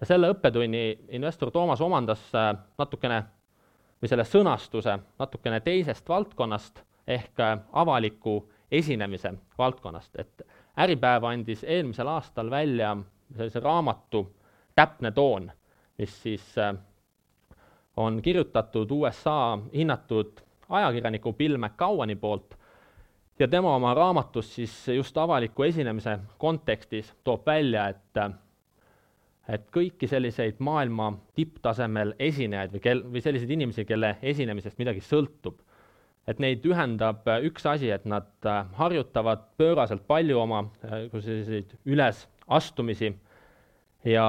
ja 0.01 0.07
selle 0.07 0.31
õppetunni 0.35 0.99
investor 1.09 1.51
Toomas 1.51 1.81
omandas 1.81 2.31
natukene 2.79 3.23
või 4.03 4.09
selle 4.09 4.25
sõnastuse 4.25 4.99
natukene 5.19 5.61
teisest 5.61 6.09
valdkonnast 6.09 6.83
ehk 7.07 7.39
avaliku 7.73 8.49
esinemise 8.71 9.35
valdkonnast, 9.59 10.17
et 10.19 10.43
Äripäev 10.79 11.25
andis 11.29 11.64
eelmisel 11.64 12.09
aastal 12.09 12.50
välja 12.50 12.97
sellise 13.37 13.61
raamatu 13.61 14.26
Täpne 14.75 15.11
toon, 15.12 15.50
mis 15.99 16.23
siis 16.23 16.59
äh, 16.59 16.75
on 17.97 18.23
kirjutatud 18.23 18.91
USA 18.91 19.59
hinnatud 19.75 20.41
ajakirjaniku 20.69 21.33
Bill 21.33 21.57
McCowani 21.57 22.17
poolt. 22.17 22.55
Ja 23.38 23.49
tema 23.49 23.75
oma 23.75 23.95
raamatus 23.95 24.55
siis 24.55 24.88
just 24.88 25.19
avaliku 25.19 25.62
esinemise 25.62 26.19
kontekstis 26.38 27.12
toob 27.25 27.47
välja, 27.47 27.88
et 27.88 28.23
et 29.49 29.64
kõiki 29.75 30.07
selliseid 30.09 30.61
maailma 30.62 31.11
tipptasemel 31.35 32.14
esinejaid 32.19 32.73
või 32.73 32.81
kel-, 32.81 33.02
või 33.12 33.21
selliseid 33.21 33.50
inimesi, 33.50 33.85
kelle 33.85 34.17
esinemisest 34.23 34.79
midagi 34.79 35.00
sõltub 35.05 35.59
et 36.26 36.38
neid 36.38 36.64
ühendab 36.67 37.26
äh, 37.29 37.43
üks 37.49 37.67
asi, 37.67 37.91
et 37.91 38.05
nad 38.09 38.29
äh, 38.47 38.64
harjutavad 38.79 39.47
pööraselt 39.59 40.05
palju 40.07 40.38
oma 40.38 40.64
äh, 40.87 41.09
selliseid 41.19 41.75
ülesastumisi 41.87 43.12
ja 44.05 44.26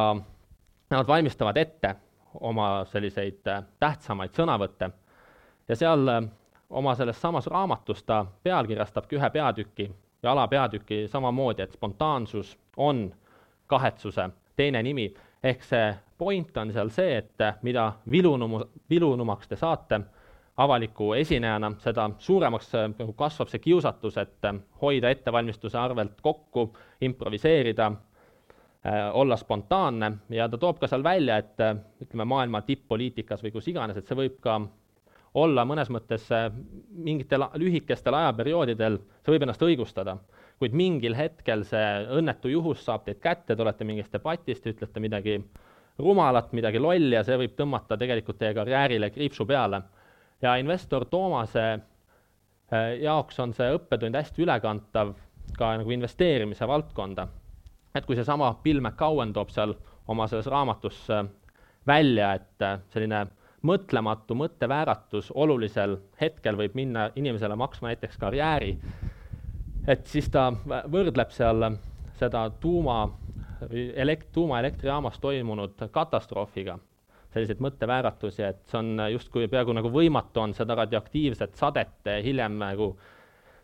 nad 0.94 1.08
valmistavad 1.08 1.58
ette 1.58 1.96
oma 2.34 2.86
selliseid 2.90 3.44
tähtsamaid 3.80 4.34
sõnavõtte. 4.34 4.90
ja 5.68 5.76
seal 5.76 6.10
oma 6.70 6.96
selles 6.96 7.22
samas 7.22 7.48
raamatus 7.48 8.04
ta 8.04 8.26
pealkirjastabki 8.44 9.16
ühe 9.16 9.30
peatüki 9.30 9.92
ja 10.24 10.32
alapeatüki 10.32 11.08
samamoodi, 11.08 11.62
et 11.62 11.72
spontaansus 11.72 12.58
on 12.78 13.14
kahetsuse 13.68 14.30
teine 14.56 14.84
nimi, 14.84 15.14
ehk 15.44 15.64
see 15.64 15.94
point 16.18 16.58
on 16.58 16.72
seal 16.74 16.90
see, 16.90 17.18
et 17.18 17.62
mida 17.62 17.92
vilunum-, 18.10 18.64
vilunumaks 18.90 19.48
te 19.48 19.56
saate, 19.56 20.00
avaliku 20.58 21.14
esinejana, 21.14 21.72
seda 21.82 22.10
suuremaks 22.22 22.74
äh, 22.78 22.90
nagu 23.00 23.14
kasvab 23.18 23.50
see 23.50 23.62
kiusatus, 23.64 24.18
et 24.22 24.46
äh, 24.46 24.60
hoida 24.82 25.10
ettevalmistuse 25.14 25.78
arvelt 25.80 26.20
kokku, 26.22 26.68
improviseerida, 27.02 27.90
äh, 28.86 29.00
olla 29.18 29.38
spontaanne 29.38 30.12
ja 30.30 30.48
ta 30.50 30.60
toob 30.62 30.80
ka 30.82 30.90
seal 30.92 31.04
välja, 31.04 31.40
et 31.42 31.66
ütleme, 32.06 32.28
maailma 32.30 32.62
tipp-poliitikas 32.68 33.42
või 33.44 33.54
kus 33.56 33.72
iganes, 33.74 33.98
et 33.98 34.08
see 34.08 34.20
võib 34.20 34.38
ka 34.44 34.60
olla 35.34 35.66
mõnes 35.66 35.90
mõttes 35.90 36.28
mingitel 36.94 37.48
lühikestel 37.58 38.14
ajaperioodidel, 38.14 39.00
see 39.26 39.34
võib 39.34 39.48
ennast 39.48 39.66
õigustada, 39.66 40.20
kuid 40.62 40.78
mingil 40.78 41.18
hetkel 41.18 41.66
see 41.66 41.88
õnnetu 42.20 42.52
juhus 42.54 42.86
saab 42.86 43.08
teid 43.08 43.18
kätte, 43.24 43.56
te 43.56 43.66
olete 43.66 43.88
mingis 43.90 44.14
debatis, 44.14 44.62
te 44.62 44.76
ütlete 44.76 45.02
midagi 45.02 45.40
rumalat, 45.98 46.54
midagi 46.54 46.78
lolli 46.78 47.18
ja 47.18 47.26
see 47.26 47.42
võib 47.42 47.58
tõmmata 47.58 47.98
tegelikult 47.98 48.38
teie 48.38 48.54
karjäärile 48.54 49.10
kriipsu 49.10 49.50
peale 49.50 49.82
ja 50.44 50.56
investor 50.56 51.06
Toomase 51.06 51.64
äh, 51.74 53.00
jaoks 53.02 53.40
on 53.40 53.54
see 53.56 53.70
õppetund 53.78 54.18
hästi 54.18 54.44
ülekantav 54.44 55.14
ka 55.58 55.72
nagu 55.80 55.92
investeerimise 55.96 56.68
valdkonda. 56.68 57.28
et 57.96 58.06
kui 58.06 58.16
seesama 58.16 58.56
Bill 58.64 58.82
McCowen 58.82 59.34
toob 59.34 59.50
seal 59.54 59.76
oma 60.08 60.28
selles 60.28 60.50
raamatus 60.52 61.10
äh, 61.10 61.26
välja, 61.88 62.34
et 62.34 62.62
äh, 62.62 62.80
selline 62.90 63.26
mõtlematu 63.64 64.36
mõttevääratus 64.36 65.32
olulisel 65.32 65.98
hetkel 66.22 66.58
võib 66.60 66.76
minna 66.76 67.10
inimesele 67.16 67.56
maksma 67.56 67.94
näiteks 67.94 68.18
karjääri, 68.20 68.74
et 69.88 70.08
siis 70.08 70.28
ta 70.30 70.50
võrdleb 70.92 71.32
seal 71.32 71.70
seda 72.20 72.50
tuuma, 72.60 73.06
elekt-, 73.72 74.34
tuumaelektrijaamas 74.36 75.20
toimunud 75.24 75.88
katastroofiga 75.92 76.78
selliseid 77.34 77.60
mõttevääratusi, 77.66 78.44
et 78.46 78.62
see 78.70 78.80
on 78.80 79.02
justkui 79.12 79.48
peaaegu 79.50 79.74
nagu 79.74 79.90
võimatu 79.92 80.44
on 80.44 80.54
seda 80.54 80.76
radioaktiivset 80.84 81.56
sadet 81.60 82.12
hiljem 82.24 82.60
nagu 82.62 82.94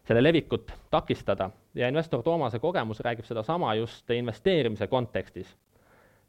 selle 0.09 0.23
levikut 0.23 0.71
takistada 0.89 1.49
ja 1.77 1.87
investor 1.87 2.23
Toomase 2.23 2.59
kogemus 2.59 2.99
räägib 3.05 3.25
sedasama 3.25 3.75
just 3.75 4.09
investeerimise 4.09 4.87
kontekstis. 4.87 5.57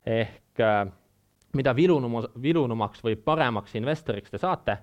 ehk 0.07 0.61
äh, 0.61 0.87
mida 1.53 1.75
vilunum-, 1.77 2.31
vilunumaks 2.43 3.03
või 3.05 3.17
paremaks 3.17 3.75
investoriks 3.75 4.31
te 4.31 4.39
saate, 4.39 4.77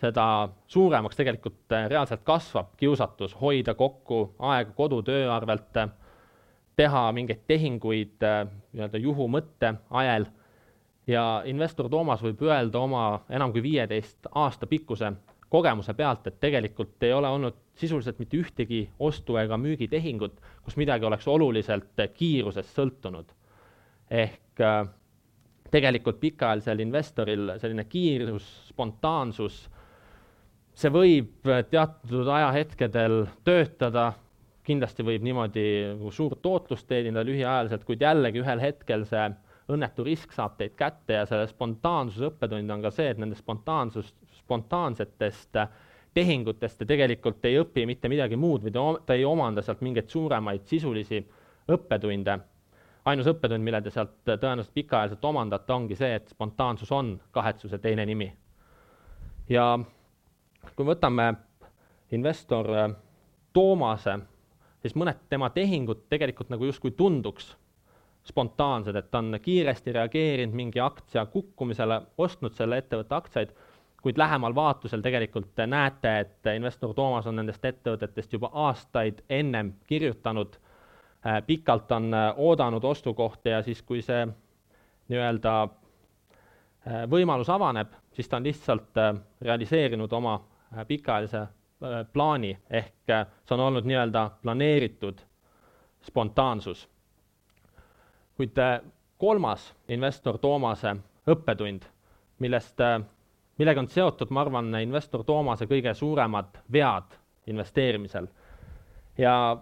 seda 0.00 0.48
suuremaks 0.66 1.16
tegelikult 1.16 1.72
äh, 1.72 1.88
reaalselt 1.88 2.24
kasvab 2.24 2.74
kiusatus 2.76 3.36
hoida 3.40 3.74
kokku 3.74 4.34
aega 4.38 4.70
kodutöö 4.70 5.32
arvelt, 5.32 5.76
teha 6.76 7.12
mingeid 7.12 7.44
tehinguid 7.46 8.22
äh, 8.22 8.44
nii-öelda 8.72 8.98
juhumõtte 8.98 9.74
ajel 9.90 10.26
ja 11.06 11.42
investor 11.46 11.88
Toomas 11.90 12.22
võib 12.22 12.42
öelda 12.48 12.82
oma 12.82 13.06
enam 13.30 13.52
kui 13.54 13.62
viieteist 13.62 14.26
aasta 14.34 14.66
pikkuse 14.66 15.12
kogemuse 15.48 15.94
pealt, 15.94 16.26
et 16.26 16.40
tegelikult 16.42 17.02
ei 17.06 17.12
ole 17.14 17.28
olnud 17.30 17.54
sisuliselt 17.78 18.18
mitte 18.18 18.36
ühtegi 18.40 18.80
ostu- 18.98 19.36
ega 19.38 19.56
müügitehingut, 19.56 20.40
kus 20.64 20.76
midagi 20.76 21.06
oleks 21.06 21.28
oluliselt 21.28 22.02
kiirusest 22.14 22.78
sõltunud. 22.78 23.30
ehk 24.10 24.60
äh, 24.60 24.86
tegelikult 25.70 26.20
pikaajalisel 26.20 26.82
investoril 26.84 27.56
selline 27.58 27.84
kiirus, 27.90 28.46
spontaansus, 28.70 29.64
see 30.76 30.92
võib 30.92 31.48
teatud 31.70 32.28
ajahetkedel 32.28 33.24
töötada, 33.44 34.12
kindlasti 34.66 35.04
võib 35.06 35.24
niimoodi 35.26 35.66
suurt 36.10 36.42
tootlust 36.42 36.88
teenida 36.90 37.22
lühiajaliselt, 37.24 37.84
kuid 37.86 38.02
jällegi 38.02 38.42
ühel 38.42 38.62
hetkel 38.62 39.04
see 39.06 39.28
õnnetu 39.72 40.04
risk 40.06 40.32
saab 40.32 40.56
teid 40.58 40.76
kätte 40.78 41.18
ja 41.18 41.26
selle 41.26 41.46
spontaansuse 41.50 42.30
õppetund 42.30 42.70
on 42.70 42.82
ka 42.84 42.92
see, 42.94 43.10
et 43.10 43.18
nendest 43.18 43.42
spontaansus, 43.42 44.12
spontaansetest 44.38 45.58
äh, 45.58 45.70
tehingutest 46.16 46.78
te 46.80 46.88
tegelikult 46.88 47.44
ei 47.44 47.58
õpi 47.60 47.84
mitte 47.88 48.08
midagi 48.08 48.38
muud 48.40 48.64
või 48.64 49.00
te 49.06 49.16
ei 49.18 49.24
omanda 49.28 49.62
sealt 49.62 49.82
mingeid 49.84 50.08
suuremaid 50.08 50.64
sisulisi 50.68 51.20
õppetunde. 51.72 52.38
ainus 53.06 53.26
õppetund, 53.30 53.62
mille 53.62 53.80
te 53.82 53.90
sealt 53.90 54.14
tõenäoliselt 54.24 54.74
pikaajaliselt 54.74 55.24
omandate, 55.24 55.72
ongi 55.72 55.94
see, 55.94 56.14
et 56.14 56.28
spontaansus 56.28 56.90
on 56.92 57.20
kahetsuse 57.30 57.78
teine 57.78 58.06
nimi. 58.06 58.32
ja 59.48 59.78
kui 60.76 60.86
võtame 60.86 61.34
investor 62.10 62.70
äh, 62.70 62.96
Toomase, 63.52 64.18
siis 64.82 64.94
mõned 64.94 65.20
tema 65.28 65.50
tehingud 65.50 66.06
tegelikult 66.08 66.50
nagu 66.50 66.64
justkui 66.64 66.90
tunduks 66.90 67.56
spontaansed, 68.26 68.96
et 68.96 69.10
ta 69.10 69.18
on 69.22 69.38
kiiresti 69.42 69.92
reageerinud 69.92 70.54
mingi 70.54 70.80
aktsia 70.80 71.26
kukkumisele, 71.30 72.00
ostnud 72.18 72.54
selle 72.58 72.80
ettevõtte 72.82 73.14
aktsiaid, 73.14 73.52
kuid 74.02 74.18
lähemal 74.18 74.54
vaatlusel 74.54 75.02
tegelikult 75.02 75.54
te 75.54 75.66
näete, 75.66 76.12
et 76.20 76.50
investor 76.54 76.94
Toomas 76.94 77.26
on 77.26 77.36
nendest 77.40 77.64
ettevõtetest 77.64 78.32
juba 78.32 78.50
aastaid 78.66 79.22
ennem 79.30 79.72
kirjutanud, 79.86 80.58
pikalt 81.46 81.92
on 81.92 82.12
oodanud 82.36 82.84
ostukohti 82.84 83.50
ja 83.50 83.62
siis, 83.66 83.82
kui 83.82 84.02
see 84.02 84.26
nii-öelda 85.10 85.54
võimalus 87.10 87.50
avaneb, 87.50 87.94
siis 88.14 88.28
ta 88.28 88.38
on 88.38 88.46
lihtsalt 88.46 89.00
realiseerinud 89.42 90.12
oma 90.12 90.36
pikaajalise 90.86 91.46
plaani, 92.12 92.52
ehk 92.70 93.10
see 93.10 93.54
on 93.56 93.64
olnud 93.68 93.86
nii-öelda 93.86 94.28
planeeritud 94.42 95.18
spontaansus. 96.06 96.86
Kuid 98.36 98.58
kolmas 99.18 99.74
investor 99.88 100.38
Toomase 100.38 100.96
õppetund, 101.26 101.86
millest, 102.38 102.82
millega 103.58 103.80
on 103.80 103.88
seotud, 103.88 104.30
ma 104.30 104.44
arvan, 104.44 104.74
investor 104.82 105.24
Toomase 105.24 105.68
kõige 105.70 105.94
suuremad 105.94 106.60
vead 106.72 107.16
investeerimisel. 107.46 108.26
ja 109.18 109.56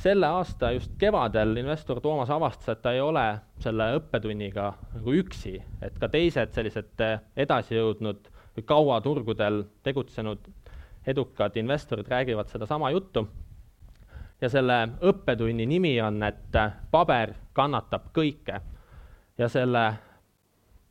selle 0.00 0.26
aasta 0.26 0.72
just 0.72 0.92
kevadel 0.98 1.56
investor 1.60 2.00
Toomas 2.00 2.30
avastas, 2.30 2.68
et 2.68 2.82
ta 2.82 2.92
ei 2.92 3.00
ole 3.00 3.24
selle 3.60 3.90
õppetunniga 3.98 4.72
nagu 4.94 5.16
üksi, 5.20 5.58
et 5.82 5.98
ka 6.00 6.08
teised 6.08 6.54
sellised 6.56 7.04
edasi 7.36 7.76
jõudnud 7.76 8.30
või 8.56 8.64
kaua 8.66 9.00
turgudel 9.04 9.62
tegutsenud 9.82 10.48
edukad 11.06 11.56
investorid 11.56 12.08
räägivad 12.08 12.48
sedasama 12.48 12.90
juttu 12.90 13.26
ja 14.40 14.48
selle 14.48 14.76
õppetunni 15.02 15.66
nimi 15.66 15.94
on, 16.00 16.22
et 16.22 16.58
paber 16.90 17.34
kannatab 17.52 18.10
kõike. 18.16 18.60
ja 19.38 19.48
selle 19.48 19.84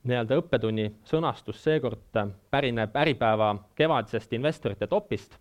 nii-öelda 0.03 0.37
õppetunni 0.39 0.87
sõnastus 1.05 1.63
seekord 1.63 2.17
pärineb 2.51 2.95
Äripäeva 2.95 3.55
kevadisest 3.75 4.33
investorite 4.33 4.87
topist, 4.87 5.35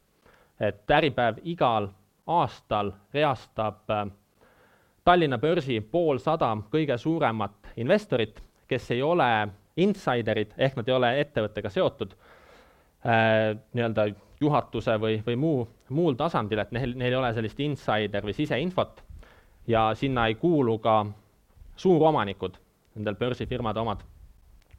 et 0.61 0.91
Äripäev 0.91 1.39
igal 1.45 1.89
aastal 2.27 2.93
reastab 3.15 3.91
äh, 3.91 4.09
Tallinna 5.05 5.39
börsi 5.39 5.81
poolsada 5.81 6.51
kõige 6.69 6.99
suuremat 7.01 7.71
investorit, 7.81 8.43
kes 8.69 8.91
ei 8.93 9.03
ole 9.03 9.49
insiderid, 9.81 10.53
ehk 10.59 10.77
nad 10.77 10.89
ei 10.89 10.95
ole 10.95 11.13
ettevõttega 11.23 11.71
seotud 11.73 12.13
äh,, 12.13 13.55
nii-öelda 13.73 14.11
juhatuse 14.41 14.95
või, 15.01 15.19
või 15.27 15.37
muu, 15.37 15.69
muul 15.89 16.15
tasandil, 16.19 16.63
et 16.63 16.73
neil, 16.73 16.95
neil 16.97 17.13
ei 17.13 17.19
ole 17.19 17.33
sellist 17.35 17.61
insider 17.61 18.25
või 18.25 18.37
siseinfot 18.37 19.03
ja 19.69 19.91
sinna 19.95 20.27
ei 20.27 20.35
kuulu 20.35 20.79
ka 20.79 21.07
suuromanikud, 21.77 22.57
nendel 22.95 23.19
börsifirmade 23.19 23.81
omad, 23.81 24.03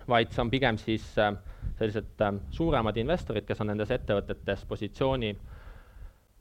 vaid 0.07 0.31
see 0.33 0.41
on 0.41 0.51
pigem 0.51 0.79
siis 0.81 1.05
äh, 1.19 1.35
sellised 1.79 2.21
äh, 2.21 2.33
suuremad 2.55 2.97
investorid, 2.97 3.45
kes 3.47 3.61
on 3.61 3.71
nendes 3.71 3.91
ettevõtetes 3.91 4.65
positsiooni 4.67 5.35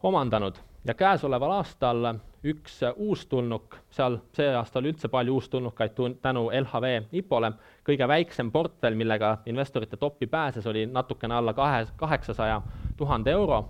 omandanud. 0.03 0.59
Ja 0.87 0.95
käesoleval 0.95 1.53
aastal 1.59 2.07
üks 2.47 2.79
uustulnuk, 2.97 3.77
seal 3.91 4.21
see 4.33 4.47
aasta 4.55 4.79
oli 4.79 4.93
üldse 4.93 5.11
palju 5.11 5.35
uustulnukaid 5.35 5.97
tänu 6.23 6.45
LHV 6.55 6.93
IPO-le, 7.21 7.51
kõige 7.85 8.09
väiksem 8.09 8.53
portfell, 8.55 8.97
millega 8.97 9.39
investorite 9.51 9.99
toppi 9.99 10.27
pääses, 10.27 10.67
oli 10.67 10.87
natukene 10.87 11.35
alla 11.35 11.55
kahe, 11.55 11.83
kaheksasaja 11.97 12.63
tuhande 12.99 13.33
euro 13.33 13.63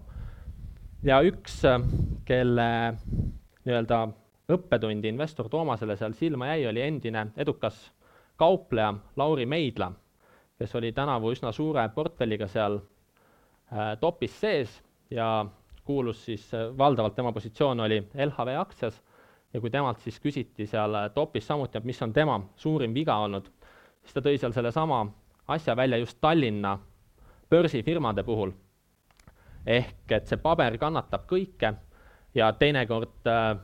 ja 1.04 1.20
üks, 1.22 1.60
kelle 2.26 2.68
nii-öelda 3.64 4.00
õppetundi 4.52 5.10
investor 5.12 5.48
Toomasele 5.52 5.96
seal 5.96 6.16
silma 6.16 6.48
jäi, 6.52 6.66
oli 6.70 6.82
endine 6.82 7.26
edukas 7.36 7.78
kaupleja 8.38 8.94
Lauri 9.16 9.46
Meidla, 9.46 9.92
kes 10.58 10.74
oli 10.78 10.92
tänavu 10.92 11.32
üsna 11.34 11.52
suure 11.52 11.84
portfelliga 11.94 12.48
seal 12.48 12.78
äh, 12.78 13.94
topis 14.00 14.40
sees 14.40 14.80
ja 15.10 15.46
kuulus 15.84 16.24
siis, 16.24 16.48
äh, 16.54 16.70
valdavalt 16.78 17.14
tema 17.14 17.32
positsioon 17.32 17.80
oli 17.80 18.00
LHV 18.14 18.56
aktsias 18.60 19.02
ja 19.52 19.60
kui 19.60 19.70
temalt 19.70 20.00
siis 20.04 20.20
küsiti 20.20 20.66
seal 20.66 20.94
äh, 20.94 21.10
topis 21.14 21.46
samuti, 21.46 21.78
et 21.78 21.84
mis 21.88 22.02
on 22.02 22.12
tema 22.12 22.40
suurim 22.56 22.94
viga 22.94 23.16
olnud, 23.24 23.50
siis 24.02 24.16
ta 24.16 24.24
tõi 24.24 24.38
seal 24.40 24.56
sellesama 24.56 25.04
asja 25.48 25.76
välja 25.76 25.98
just 25.98 26.18
Tallinna 26.20 26.78
börsifirmade 27.50 28.22
puhul. 28.24 28.52
Ehk 29.66 30.12
et 30.12 30.26
see 30.26 30.40
paber 30.42 30.78
kannatab 30.78 31.26
kõike 31.28 31.74
ja 32.34 32.50
teinekord 32.52 33.28
äh, 33.28 33.56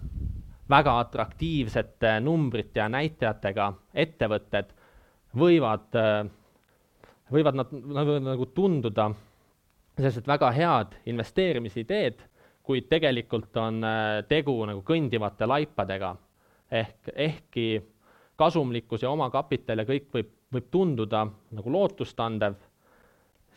väga 0.71 0.99
atraktiivsete 1.01 2.19
numbrite 2.25 2.81
ja 2.81 2.89
näitajatega 2.89 3.73
ettevõtted 4.05 4.73
võivad 5.39 5.99
äh,, 6.01 6.25
võivad 7.33 7.59
nad 7.61 7.73
nagu, 7.73 8.19
nagu 8.25 8.47
tunduda 8.55 9.11
sellised 9.95 10.27
väga 10.27 10.51
head 10.55 10.95
investeerimisideed, 11.07 12.23
kuid 12.65 12.89
tegelikult 12.91 13.57
on 13.61 13.83
äh, 13.87 14.21
tegu 14.29 14.57
nagu 14.67 14.83
kõndivate 14.87 15.47
laipadega. 15.47 16.17
ehk, 16.71 17.11
ehkki 17.15 17.83
kasumlikkus 18.37 19.03
ja 19.03 19.11
omakapital 19.11 19.79
ja 19.79 19.85
kõik 19.87 20.09
võib, 20.13 20.31
võib 20.53 20.71
tunduda 20.71 21.27
nagu 21.55 21.71
lootustandev, 21.71 22.57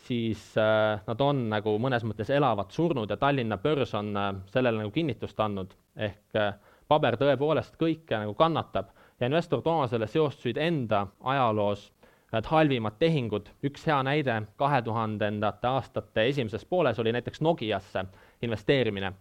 siis 0.08 0.42
äh, 0.58 1.02
nad 1.08 1.22
on 1.22 1.48
nagu 1.52 1.76
mõnes 1.82 2.06
mõttes 2.08 2.30
elavad 2.34 2.72
surnud 2.72 3.12
ja 3.12 3.18
Tallinna 3.20 3.58
börs 3.62 3.94
on 3.98 4.14
äh, 4.18 4.32
sellele 4.54 4.84
nagu 4.84 4.92
kinnitust 4.96 5.40
andnud, 5.44 5.74
ehk 5.96 6.40
äh, 6.40 6.56
paber 6.88 7.18
tõepoolest 7.20 7.76
kõike 7.80 8.22
nagu 8.22 8.34
kannatab 8.40 8.94
ja 9.20 9.28
investor 9.28 9.62
Toomasele 9.66 10.08
seostusid 10.08 10.60
enda 10.62 11.08
ajaloos 11.24 11.90
ühed 12.28 12.48
halvimad 12.52 12.98
tehingud, 13.00 13.48
üks 13.64 13.86
hea 13.88 13.98
näide 14.04 14.42
kahe 14.60 14.82
tuhandendate 14.84 15.68
aastate 15.70 16.26
esimeses 16.28 16.66
pooles 16.68 17.00
oli 17.00 17.14
näiteks 17.16 17.42
Nokiasse 17.42 18.04
investeerimine. 18.42 19.14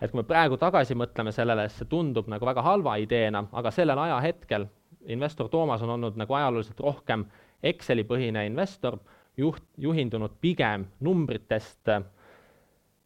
et 0.00 0.10
kui 0.10 0.20
me 0.20 0.26
praegu 0.26 0.56
tagasi 0.56 0.94
mõtleme 0.94 1.32
sellele, 1.32 1.68
siis 1.68 1.82
see 1.82 1.88
tundub 1.90 2.28
nagu 2.28 2.46
väga 2.46 2.62
halva 2.62 2.96
ideena, 2.96 3.44
aga 3.52 3.70
sellel 3.70 3.98
ajahetkel 3.98 4.68
investor 5.06 5.48
Toomas 5.48 5.82
on 5.82 5.90
olnud 5.90 6.16
nagu 6.16 6.34
ajalooliselt 6.34 6.80
rohkem 6.80 7.24
Exceli 7.62 8.04
põhine 8.06 8.44
investor, 8.46 8.98
juht, 9.38 9.62
juhindunud 9.78 10.34
pigem 10.40 10.86
numbritest 11.00 11.88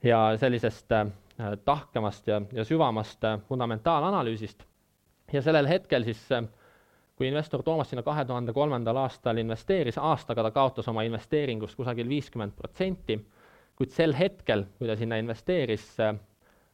ja 0.02 0.20
sellisest 0.36 0.92
äh, 0.92 1.06
tahkemast 1.64 2.26
ja, 2.26 2.42
ja 2.52 2.64
süvamast 2.64 3.24
äh, 3.24 3.40
fundamentaalanalüüsist. 3.48 4.64
ja 5.32 5.42
sellel 5.42 5.68
hetkel 5.68 6.04
siis 6.04 6.32
äh, 6.32 6.44
kui 7.16 7.28
investor 7.28 7.62
Toomas 7.62 7.90
sinna 7.90 8.02
kahe 8.02 8.24
tuhande 8.24 8.52
kolmandal 8.52 8.96
aastal 8.96 9.38
investeeris, 9.38 9.98
aastaga 9.98 10.42
ta 10.42 10.50
kaotas 10.50 10.88
oma 10.88 11.02
investeeringust 11.02 11.76
kusagil 11.76 12.08
viiskümmend 12.08 12.56
protsenti, 12.56 13.18
kuid 13.76 13.90
sel 13.90 14.14
hetkel, 14.18 14.64
kui 14.78 14.88
ta 14.88 14.96
sinna 14.96 15.20
investeeris, 15.22 15.96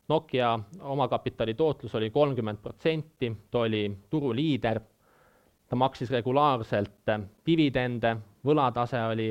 Nokia 0.08 0.58
omakapitali 0.80 1.52
tootlus 1.54 1.94
oli 1.94 2.10
kolmkümmend 2.10 2.58
protsenti, 2.62 3.28
ta 3.50 3.58
oli 3.58 3.98
turuliider, 4.10 4.80
ta 5.68 5.76
maksis 5.76 6.10
regulaarselt 6.10 7.12
dividende, 7.46 8.14
võlatase 8.44 9.02
oli, 9.10 9.28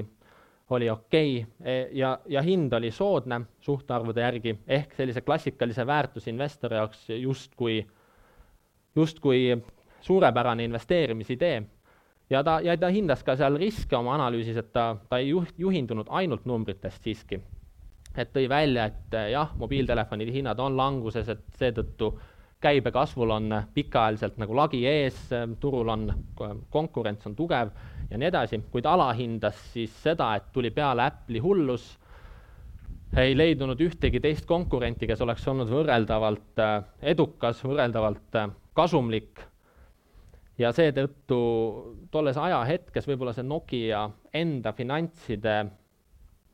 oli 0.69 0.89
okei 0.89 1.39
okay, 1.41 1.73
e, 1.73 1.89
ja, 1.91 2.19
ja 2.27 2.41
hind 2.41 2.73
oli 2.73 2.91
soodne 2.91 3.41
suhtarvude 3.61 4.21
järgi, 4.21 4.57
ehk 4.67 4.93
sellise 4.97 5.21
klassikalise 5.21 5.85
väärtusinvestori 5.87 6.75
jaoks 6.75 7.09
justkui, 7.09 7.87
justkui 8.95 9.57
suurepärane 10.01 10.63
investeerimisidee 10.63 11.63
ja 12.29 12.43
ta, 12.43 12.59
ja 12.63 12.77
ta 12.77 12.89
hindas 12.91 13.23
ka 13.23 13.35
seal 13.39 13.57
riske 13.59 13.95
oma 13.97 14.15
analüüsis, 14.17 14.57
et 14.59 14.71
ta, 14.73 14.95
ta 15.09 15.21
ei 15.21 15.29
juht, 15.29 15.53
juhindunud 15.57 16.09
ainult 16.09 16.45
numbritest 16.45 17.03
siiski. 17.03 17.41
et 18.17 18.31
tõi 18.33 18.47
välja, 18.49 18.85
et 18.85 19.13
eh, 19.13 19.29
jah, 19.31 19.51
mobiiltelefonide 19.61 20.31
hinnad 20.33 20.59
on 20.59 20.77
languses, 20.77 21.27
et 21.29 21.43
seetõttu 21.59 22.15
käibekasvul 22.61 23.29
on 23.29 23.51
pikaajaliselt 23.73 24.39
nagu 24.41 24.55
lagi 24.57 24.79
ees, 24.89 25.19
turul 25.59 25.89
on, 25.93 26.07
konkurents 26.73 27.27
on 27.29 27.35
tugev 27.35 27.69
ja 28.09 28.17
nii 28.17 28.29
edasi, 28.29 28.61
kuid 28.71 28.85
alahindas 28.87 29.59
siis 29.73 29.93
seda, 30.03 30.33
et 30.35 30.51
tuli 30.53 30.71
peale 30.71 31.05
Apple'i 31.07 31.41
hullus, 31.43 31.89
ei 33.17 33.37
leidunud 33.37 33.79
ühtegi 33.81 34.19
teist 34.23 34.45
konkurenti, 34.47 35.07
kes 35.07 35.21
oleks 35.23 35.47
olnud 35.47 35.69
võrreldavalt 35.71 36.63
eh, 36.63 36.77
edukas, 37.13 37.63
võrreldavalt 37.65 38.39
eh, 38.41 38.49
kasumlik 38.77 39.43
ja 40.57 40.71
seetõttu 40.73 41.39
tolles 42.11 42.37
ajahetkes 42.37 43.07
võib-olla 43.07 43.33
see 43.35 43.45
Nokia 43.45 44.07
enda 44.35 44.73
finantside 44.75 45.57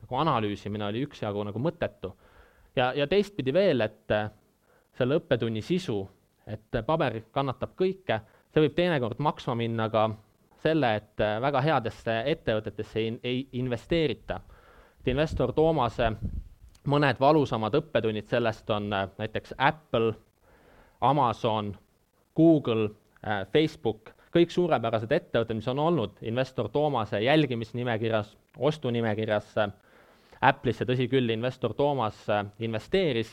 nagu 0.04 0.20
analüüsimine 0.20 0.90
oli 0.90 1.06
üksjagu 1.08 1.46
nagu 1.48 1.60
mõttetu. 1.60 2.14
ja, 2.76 2.92
ja 2.94 3.08
teistpidi 3.08 3.54
veel, 3.54 3.82
et 3.82 4.12
äh, 4.12 4.30
selle 4.98 5.18
õppetunni 5.22 5.62
sisu, 5.64 6.02
et 6.48 6.84
paber 6.86 7.22
kannatab 7.32 7.76
kõike, 7.80 8.20
see 8.52 8.62
võib 8.66 8.76
teinekord 8.76 9.20
maksma 9.24 9.56
minna 9.56 9.90
ka 9.90 10.10
selle, 10.64 10.96
et 10.96 11.22
äh, 11.22 11.38
väga 11.42 11.62
headesse 11.62 12.18
ettevõtetesse 12.32 13.00
ei, 13.00 13.14
ei 13.24 13.48
investeerita. 13.60 14.40
et 15.00 15.08
investor 15.08 15.54
Toomase 15.54 16.12
mõned 16.88 17.20
valusamad 17.20 17.76
õppetunnid 17.76 18.28
sellest 18.28 18.70
on 18.70 18.94
äh, 18.94 19.08
näiteks 19.18 19.54
Apple, 19.58 20.14
Amazon, 21.02 21.76
Google 22.36 22.90
Äh, 23.24 23.46
Facebook, 23.54 24.12
kõik 24.36 24.52
suurepärased 24.52 25.12
ettevõtted, 25.16 25.56
mis 25.56 25.68
on 25.72 25.80
olnud 25.80 26.18
investor 26.28 26.68
Toomase 26.70 27.22
jälgimisnimekirjas, 27.24 28.34
ostunimekirjas 28.60 29.54
Apple'isse, 30.44 30.84
tõsi 30.84 31.08
küll, 31.08 31.32
investor 31.32 31.72
Toomas 31.78 32.18
investeeris, 32.60 33.30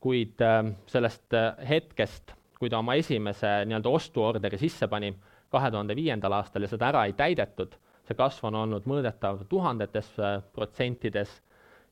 kuid 0.00 0.38
sellest 0.86 1.34
hetkest, 1.66 2.36
kui 2.60 2.70
ta 2.70 2.78
oma 2.78 2.94
esimese 3.00 3.50
nii-öelda 3.66 3.90
ostuorderi 3.90 4.60
sisse 4.60 4.86
pani 4.88 5.10
kahe 5.50 5.70
tuhande 5.70 5.96
viiendal 5.96 6.32
aastal 6.38 6.66
ja 6.66 6.70
seda 6.72 6.88
ära 6.90 7.04
ei 7.08 7.14
täidetud, 7.18 7.76
see 8.06 8.18
kasv 8.18 8.48
on 8.50 8.58
olnud 8.64 8.88
mõõdetav 8.90 9.44
tuhandetes 9.48 10.12
protsentides. 10.54 11.30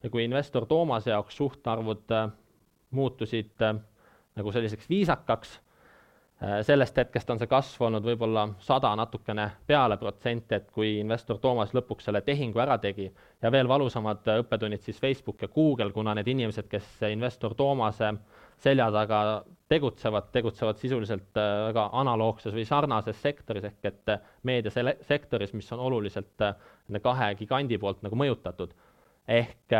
Ja 0.02 0.10
kui 0.10 0.22
investor 0.24 0.66
Toomase 0.66 1.10
jaoks 1.10 1.36
suhtarvud 1.36 2.12
muutusid 2.94 3.64
nagu 4.38 4.52
selliseks 4.54 4.86
viisakaks 4.88 5.58
Äh, 6.42 6.60
sellest 6.62 6.96
hetkest 6.96 7.30
on 7.34 7.40
see 7.40 7.50
kasv 7.50 7.82
olnud 7.82 8.04
võib-olla 8.06 8.44
sada 8.62 8.92
natukene 8.94 9.48
peale 9.66 9.96
protsenti, 9.98 10.54
et 10.54 10.68
kui 10.70 10.92
investor 11.00 11.40
Toomas 11.42 11.72
lõpuks 11.74 12.06
selle 12.06 12.20
tehingu 12.22 12.60
ära 12.62 12.76
tegi 12.78 13.08
ja 13.42 13.50
veel 13.50 13.66
valusamad 13.66 14.22
õppetunnid 14.36 14.84
siis 14.86 15.00
Facebook 15.02 15.42
ja 15.42 15.48
Google, 15.50 15.90
kuna 15.90 16.14
need 16.14 16.30
inimesed, 16.30 16.68
kes 16.70 16.92
investor 17.10 17.56
Toomase 17.58 18.12
selja 18.58 18.90
taga 18.94 19.20
tegutsevad, 19.68 20.30
tegutsevad 20.34 20.80
sisuliselt 20.80 21.38
äh, 21.38 21.54
väga 21.68 21.88
analoogses 22.00 22.54
või 22.54 22.66
sarnases 22.68 23.22
sektoris 23.22 23.68
ehk 23.70 23.90
et 23.92 24.14
äh, 24.14 24.22
meediasektoris, 24.48 25.54
mis 25.54 25.72
on 25.76 25.86
oluliselt 25.88 26.36
nende 26.42 27.02
kahe 27.04 27.34
gigandi 27.38 27.78
poolt 27.78 28.02
nagu 28.06 28.18
mõjutatud. 28.18 28.72
ehk 29.28 29.74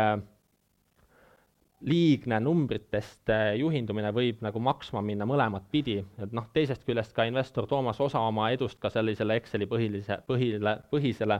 liigne 1.81 2.39
numbritest 2.43 3.31
äh, 3.31 3.53
juhindumine 3.59 4.11
võib 4.15 4.41
nagu 4.43 4.59
maksma 4.63 5.01
minna 5.05 5.27
mõlemat 5.29 5.69
pidi, 5.71 5.99
et 6.19 6.33
noh, 6.35 6.47
teisest 6.53 6.83
küljest 6.87 7.13
ka 7.15 7.25
investor 7.29 7.67
Toomas 7.69 7.99
osa 8.03 8.19
oma 8.27 8.49
edust 8.51 8.79
ka 8.83 8.91
sellisele 8.91 9.37
Exceli 9.39 9.67
põhilise, 9.69 10.19
põhile, 10.27 10.75
põhisele 10.91 11.39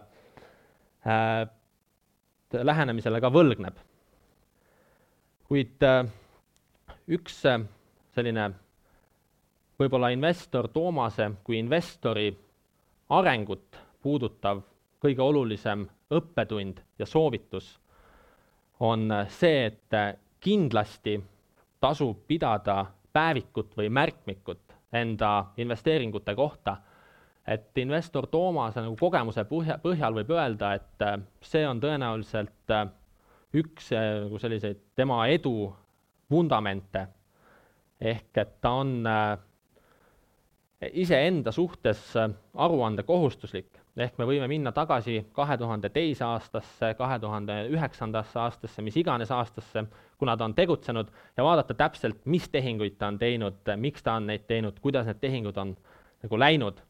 äh, 1.03 1.43
lähenemisele 2.71 3.19
ka 3.21 3.31
võlgneb. 3.35 3.83
kuid 5.49 5.83
äh, 5.83 6.05
üks 7.09 7.43
äh, 7.49 7.61
selline 8.15 8.49
võib-olla 9.79 10.11
investor 10.13 10.67
Toomase 10.73 11.29
kui 11.43 11.59
investori 11.59 12.29
arengut 13.15 13.79
puudutav 14.03 14.61
kõige 14.99 15.23
olulisem 15.23 15.85
õppetund 16.11 16.81
ja 16.99 17.07
soovitus 17.07 17.77
on 18.79 19.11
see, 19.31 19.65
et 19.71 20.19
kindlasti 20.39 21.17
tasub 21.79 22.25
pidada 22.27 22.85
päevikut 23.13 23.75
või 23.77 23.89
märkmikut 23.91 24.75
enda 24.93 25.31
investeeringute 25.57 26.35
kohta, 26.35 26.77
et 27.47 27.77
investor 27.77 28.27
Toomase 28.27 28.81
nagu 28.83 28.95
kogemuse 28.99 29.43
põhja, 29.49 29.79
põhjal 29.83 30.15
võib 30.19 30.31
öelda, 30.35 30.73
et 30.75 31.05
see 31.45 31.65
on 31.67 31.81
tõenäoliselt 31.81 32.75
üks 33.59 33.91
nagu 33.95 34.39
selliseid 34.39 34.81
tema 34.95 35.23
edu 35.31 35.71
vundamente. 36.31 37.07
ehk 37.99 38.37
et 38.37 38.61
ta 38.61 38.69
on 38.79 39.03
iseenda 40.93 41.51
suhtes 41.51 42.13
aruandekohustuslik 42.55 43.79
ehk 44.03 44.19
me 44.19 44.27
võime 44.27 44.47
minna 44.49 44.71
tagasi 44.75 45.19
kahe 45.35 45.57
tuhande 45.59 45.89
teise 45.93 46.23
aastasse, 46.25 46.93
kahe 46.97 47.17
tuhande 47.19 47.55
üheksandasse 47.73 48.39
aastasse, 48.39 48.83
mis 48.85 48.97
iganes 48.99 49.31
aastasse, 49.35 49.83
kuna 50.19 50.35
ta 50.37 50.47
on 50.47 50.55
tegutsenud 50.55 51.11
ja 51.37 51.45
vaadata 51.45 51.75
täpselt, 51.77 52.21
mis 52.25 52.47
tehinguid 52.49 52.97
ta 52.99 53.09
on 53.11 53.19
teinud, 53.19 53.73
miks 53.77 54.05
ta 54.05 54.17
on 54.19 54.29
neid 54.29 54.45
teinud, 54.47 54.79
kuidas 54.83 55.09
need 55.09 55.19
tehingud 55.21 55.57
on 55.57 55.75
nagu 56.23 56.39
läinud. 56.39 56.81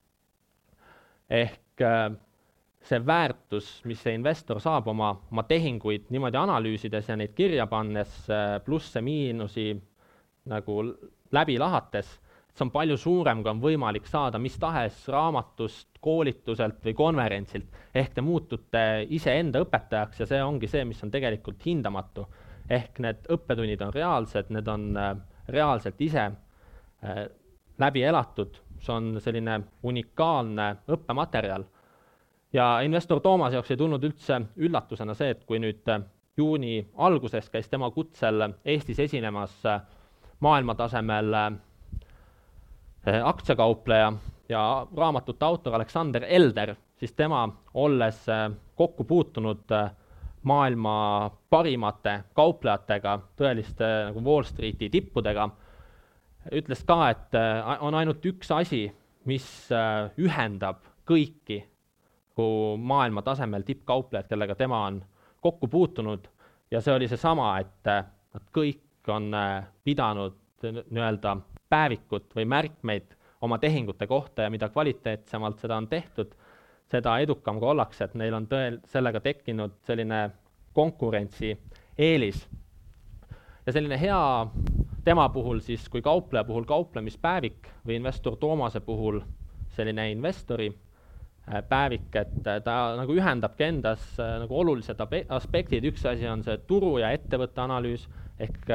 ehk 1.30 1.82
äh, 1.86 2.12
see 2.82 3.02
väärtus, 3.06 3.82
mis 3.86 4.00
see 4.02 4.16
investor 4.16 4.62
saab 4.64 4.88
oma, 4.88 5.12
oma 5.32 5.44
tehinguid 5.44 6.08
niimoodi 6.10 6.40
analüüsides 6.40 7.10
ja 7.10 7.18
neid 7.20 7.36
kirja 7.36 7.68
pannes, 7.68 8.22
äh, 8.32 8.58
plusse-miinusi 8.66 9.74
nagu 10.50 10.82
läbi 11.36 11.58
lahates 11.60 12.20
see 12.60 12.66
on 12.66 12.72
palju 12.74 12.98
suurem, 13.00 13.42
kui 13.44 13.52
on 13.52 13.62
võimalik 13.64 14.08
saada 14.10 14.40
mis 14.42 14.58
tahes 14.60 15.06
raamatust, 15.12 15.88
koolituselt 16.02 16.84
või 16.86 16.94
konverentsilt. 16.96 17.68
ehk 17.96 18.14
te 18.14 18.22
muutute 18.22 18.84
iseenda 19.10 19.62
õpetajaks 19.64 20.20
ja 20.20 20.26
see 20.26 20.44
ongi 20.44 20.68
see, 20.68 20.86
mis 20.86 21.04
on 21.04 21.12
tegelikult 21.12 21.66
hindamatu. 21.66 22.28
ehk 22.70 23.00
need 23.00 23.26
õppetunnid 23.30 23.82
on 23.82 23.94
reaalsed, 23.94 24.50
need 24.50 24.68
on 24.68 24.98
äh, 24.98 25.16
reaalselt 25.48 26.02
ise 26.02 26.26
äh, 27.04 27.26
läbi 27.80 28.04
elatud, 28.04 28.60
see 28.80 28.94
on 28.94 29.20
selline 29.22 29.62
unikaalne 29.84 30.76
õppematerjal. 30.88 31.64
Ja 32.54 32.80
investor 32.82 33.20
Toomase 33.20 33.58
jaoks 33.58 33.72
ei 33.72 33.78
tulnud 33.78 34.04
üldse 34.04 34.42
üllatusena 34.58 35.14
see, 35.18 35.34
et 35.36 35.46
kui 35.46 35.60
nüüd 35.62 35.90
äh, 35.92 36.02
juuni 36.38 36.82
alguses 36.98 37.50
käis 37.54 37.70
tema 37.70 37.92
kutsel 37.94 38.48
Eestis 38.66 39.00
esinemas 39.00 39.54
äh, 39.70 39.82
maailmatasemel 40.40 41.34
äh, 41.34 41.54
aktsiakaupleja 43.24 44.12
ja 44.50 44.64
raamatute 44.98 45.46
autor 45.46 45.78
Aleksander 45.78 46.26
Elder, 46.28 46.76
siis 46.98 47.14
tema, 47.14 47.46
olles 47.74 48.26
kokku 48.76 49.04
puutunud 49.04 49.72
maailma 50.44 51.30
parimate 51.50 52.16
kauplejatega, 52.34 53.14
tõeliste 53.38 53.90
nagu 54.10 54.24
Wall 54.26 54.48
Streeti 54.48 54.90
tippudega, 54.90 55.46
ütles 56.56 56.82
ka, 56.88 56.98
et 57.14 57.38
on 57.86 57.96
ainult 58.00 58.26
üks 58.26 58.52
asi, 58.56 58.88
mis 59.30 59.48
ühendab 60.18 60.82
kõiki 61.08 61.62
maailma 62.78 63.22
tasemel 63.22 63.64
tippkauplejad, 63.68 64.28
kellega 64.30 64.56
tema 64.56 64.86
on 64.86 65.02
kokku 65.42 65.68
puutunud 65.68 66.28
ja 66.72 66.82
see 66.82 66.94
oli 66.94 67.08
seesama, 67.08 67.54
et 67.60 67.90
nad 68.34 68.46
kõik 68.56 69.10
on 69.10 69.32
pidanud 69.84 70.38
nii-öelda 70.64 71.38
päevikut 71.70 72.36
või 72.36 72.46
märkmeid 72.50 73.16
oma 73.42 73.58
tehingute 73.58 74.08
kohta 74.08 74.46
ja 74.46 74.50
mida 74.50 74.70
kvaliteetsemalt 74.70 75.60
seda 75.60 75.78
on 75.78 75.88
tehtud, 75.88 76.34
seda 76.90 77.18
edukam 77.24 77.60
ka 77.60 77.72
ollakse, 77.74 78.04
et 78.04 78.18
neil 78.20 78.36
on 78.36 78.48
tõel-, 78.50 78.82
sellega 78.90 79.22
tekkinud 79.24 79.80
selline 79.88 80.30
konkurentsieelis. 80.74 82.48
ja 83.66 83.74
selline 83.74 84.00
hea 84.02 84.22
tema 85.04 85.30
puhul 85.30 85.60
siis, 85.60 85.90
kui 85.90 86.02
kaupleja 86.02 86.44
puhul 86.44 86.66
kauplemispäevik 86.66 87.70
või 87.88 87.96
investor 88.02 88.36
Toomase 88.36 88.80
puhul 88.80 89.22
selline 89.76 90.12
investori 90.12 90.68
äh, 90.68 90.89
päevik, 91.70 92.10
et 92.16 92.48
äh, 92.48 92.60
ta 92.64 92.96
nagu 93.00 93.16
ühendabki 93.16 93.66
endas 93.70 94.04
äh, 94.20 94.36
nagu 94.44 94.60
olulised 94.62 95.00
aspektid, 95.30 95.86
üks 95.90 96.06
asi 96.06 96.28
on 96.30 96.44
see 96.44 96.58
turu 96.68 96.98
ja 97.02 97.12
ettevõtte 97.16 97.64
analüüs 97.66 98.08
ehk 98.40 98.70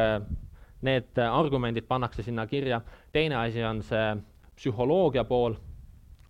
need 0.84 1.16
argumendid 1.16 1.86
pannakse 1.88 2.22
sinna 2.22 2.44
kirja, 2.46 2.82
teine 3.12 3.38
asi 3.40 3.62
on 3.64 3.80
see 3.82 4.10
psühholoogia 4.58 5.24
pool 5.24 5.54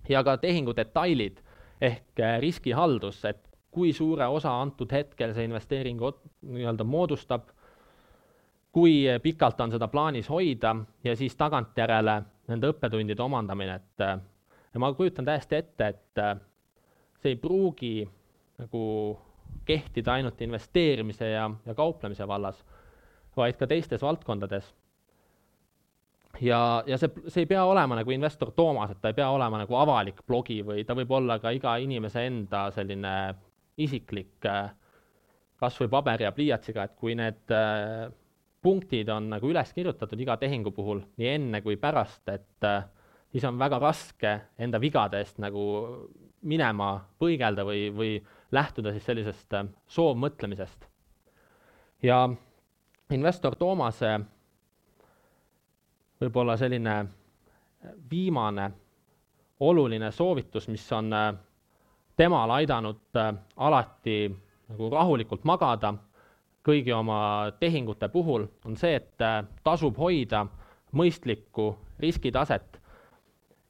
ja 0.08 0.22
ka 0.24 0.36
tehingu 0.38 0.76
detailid 0.76 1.40
ehk 1.80 2.20
äh, 2.20 2.38
riskihaldus, 2.40 3.24
et 3.24 3.40
kui 3.74 3.92
suure 3.92 4.26
osa 4.30 4.52
antud 4.60 4.92
hetkel 4.92 5.34
see 5.34 5.48
investeering 5.48 5.98
nii-öelda 5.98 6.84
moodustab, 6.86 7.48
kui 8.72 9.02
pikalt 9.22 9.60
on 9.60 9.74
seda 9.74 9.88
plaanis 9.88 10.28
hoida 10.30 10.76
ja 11.04 11.16
siis 11.16 11.34
tagantjärele 11.36 12.20
nende 12.50 12.70
õppetundide 12.70 13.22
omandamine, 13.22 13.74
et 13.80 14.04
äh, 14.04 14.18
ja 14.74 14.80
ma 14.80 14.92
kujutan 14.94 15.24
täiesti 15.24 15.56
ette, 15.56 15.86
et 15.86 16.22
äh, 16.22 16.36
see 17.22 17.34
ei 17.34 17.40
pruugi 17.40 17.96
nagu 18.58 18.84
kehtida 19.64 20.18
ainult 20.18 20.40
investeerimise 20.44 21.30
ja, 21.30 21.48
ja 21.66 21.74
kauplemise 21.74 22.26
vallas 22.28 22.64
vaid 23.36 23.56
ka 23.58 23.66
teistes 23.66 24.02
valdkondades. 24.02 24.74
ja, 26.40 26.82
ja 26.86 26.98
see, 26.98 27.10
see 27.28 27.44
ei 27.44 27.50
pea 27.50 27.64
olema 27.64 27.96
nagu 27.98 28.10
investor 28.10 28.50
Toomas, 28.52 28.90
et 28.90 29.00
ta 29.00 29.10
ei 29.10 29.18
pea 29.18 29.30
olema 29.30 29.58
nagu 29.62 29.76
avalik 29.78 30.22
blogi 30.26 30.60
või 30.66 30.84
ta 30.84 30.94
võib 30.98 31.10
olla 31.14 31.38
ka 31.38 31.54
iga 31.54 31.76
inimese 31.82 32.26
enda 32.26 32.68
selline 32.74 33.14
isiklik 33.78 34.46
äh, 34.50 34.68
kas 35.58 35.78
või 35.80 35.90
paberi 35.90 36.26
ja 36.26 36.32
pliiatsiga, 36.34 36.84
et 36.84 36.96
kui 36.98 37.14
need 37.18 37.54
äh, 37.54 38.10
punktid 38.62 39.08
on 39.12 39.30
nagu 39.34 39.48
üles 39.50 39.72
kirjutatud 39.76 40.20
iga 40.20 40.36
tehingu 40.40 40.72
puhul, 40.74 41.02
nii 41.20 41.30
enne 41.36 41.60
kui 41.64 41.76
pärast, 41.80 42.22
et 42.32 42.66
äh, 42.68 42.84
siis 43.34 43.44
on 43.44 43.58
väga 43.58 43.80
raske 43.82 44.34
enda 44.62 44.78
vigade 44.80 45.18
eest 45.18 45.40
nagu 45.42 45.64
minema 46.46 46.94
põigelda 47.18 47.64
või, 47.66 47.88
või 47.90 48.12
lähtuda 48.54 48.92
siis 48.94 49.06
sellisest 49.10 49.56
soovmõtlemisest. 49.90 50.86
ja 52.02 52.28
investor 53.10 53.56
Toomase 53.56 54.20
võib-olla 56.20 56.56
selline 56.56 56.94
viimane 58.10 58.70
oluline 59.60 60.10
soovitus, 60.12 60.68
mis 60.68 60.86
on 60.92 61.12
äh, 61.12 61.34
temal 62.16 62.50
aidanud 62.50 63.16
äh, 63.16 63.34
alati 63.56 64.18
nagu 64.68 64.90
rahulikult 64.90 65.44
magada 65.44 65.94
kõigi 66.64 66.94
oma 66.96 67.52
tehingute 67.60 68.08
puhul, 68.08 68.46
on 68.64 68.76
see, 68.80 68.94
et 68.96 69.22
äh, 69.22 69.42
tasub 69.64 69.98
hoida 70.00 70.46
mõistlikku 70.94 71.74
riskitaset. 72.00 72.80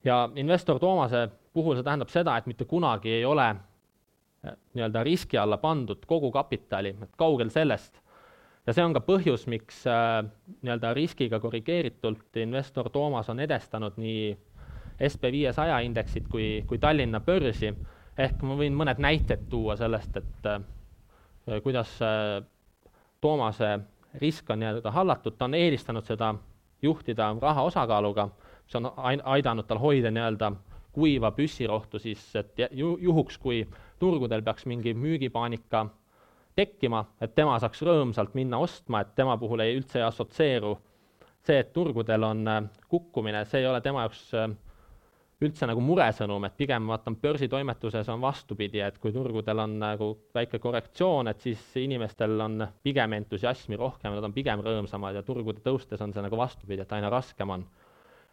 Ja 0.05 0.29
investor 0.37 0.79
Toomase 0.79 1.29
puhul 1.53 1.79
see 1.79 1.87
tähendab 1.87 2.11
seda, 2.13 2.37
et 2.37 2.47
mitte 2.51 2.67
kunagi 2.69 3.13
ei 3.13 3.25
ole 3.25 3.55
nii-öelda 4.75 5.03
riski 5.03 5.39
alla 5.39 5.57
pandud 5.57 6.05
kogu 6.07 6.31
kapitali, 6.33 6.97
et 7.03 7.17
kaugel 7.17 7.51
sellest. 7.51 8.01
ja 8.67 8.73
see 8.73 8.85
on 8.85 8.95
ka 8.97 9.01
põhjus, 9.05 9.47
miks 9.49 9.83
äh, 9.89 10.25
nii-öelda 10.63 10.95
riskiga 10.97 11.41
korrigeeritult 11.41 12.37
investor 12.41 12.91
Toomas 12.91 13.29
on 13.29 13.41
edestanud 13.41 13.97
nii 14.01 14.37
SB 15.09 15.33
viiesaja 15.33 15.79
indeksit 15.85 16.29
kui, 16.29 16.65
kui 16.69 16.79
Tallinna 16.79 17.21
börsi, 17.21 17.73
ehk 18.19 18.43
ma 18.43 18.57
võin 18.57 18.77
mõned 18.77 19.01
näited 19.03 19.49
tuua 19.51 19.77
sellest, 19.77 20.17
et 20.17 20.49
äh, 20.49 21.61
kuidas 21.63 21.99
Toomase 23.21 23.79
risk 24.21 24.51
on 24.51 24.61
nii-öelda 24.63 24.91
hallatud, 24.91 25.37
ta 25.39 25.49
on 25.49 25.55
eelistanud 25.55 26.05
seda 26.05 26.35
juhtida 26.83 27.35
raha 27.41 27.63
osakaaluga, 27.63 28.29
mis 28.65 28.79
on 28.81 28.91
aidanud 29.37 29.67
tal 29.69 29.81
hoida 29.83 30.11
nii-öelda 30.11 30.53
kuiva 30.95 31.31
püssirohtu 31.35 31.99
siis, 31.99 32.23
et 32.39 32.59
ju, 32.71 32.95
juhuks, 33.03 33.39
kui 33.39 33.65
turgudel 33.99 34.43
peaks 34.47 34.67
mingi 34.71 34.95
müügipaanika 34.95 35.87
tekkima, 36.57 37.05
et 37.21 37.35
tema 37.35 37.59
saaks 37.59 37.83
rõõmsalt 37.83 38.35
minna 38.39 38.61
ostma, 38.63 39.03
et 39.03 39.15
tema 39.19 39.37
puhul 39.39 39.65
ei 39.65 39.75
üldse 39.79 39.99
ei 39.99 40.07
assotsieeru 40.07 40.77
see, 41.45 41.59
et 41.61 41.73
turgudel 41.75 42.25
on 42.25 42.47
äh, 42.49 42.63
kukkumine, 42.89 43.45
see 43.49 43.63
ei 43.63 43.69
ole 43.69 43.81
tema 43.85 44.05
jaoks 44.07 44.23
äh, 44.39 44.49
üldse 45.45 45.67
nagu 45.69 45.83
muresõnum, 45.85 46.47
et 46.47 46.57
pigem 46.57 46.87
vaatan 46.89 47.19
börsitoimetuses 47.21 48.09
on 48.13 48.23
vastupidi, 48.23 48.81
et 48.85 48.97
kui 49.03 49.13
turgudel 49.13 49.61
on 49.65 49.79
nagu 49.83 50.11
väike 50.35 50.61
korrektsioon, 50.63 51.29
et 51.29 51.43
siis 51.45 51.63
inimestel 51.83 52.39
on 52.41 52.69
pigem 52.87 53.19
entusiasmi 53.19 53.77
rohkem, 53.81 54.15
nad 54.15 54.25
on 54.25 54.37
pigem 54.37 54.63
rõõmsamad 54.65 55.19
ja 55.19 55.25
turgude 55.27 55.65
tõustes 55.65 56.01
on 56.05 56.15
see 56.15 56.25
nagu 56.25 56.39
vastupidi, 56.39 56.85
et 56.87 56.97
aina 56.97 57.11
raskem 57.13 57.51
on 57.51 57.67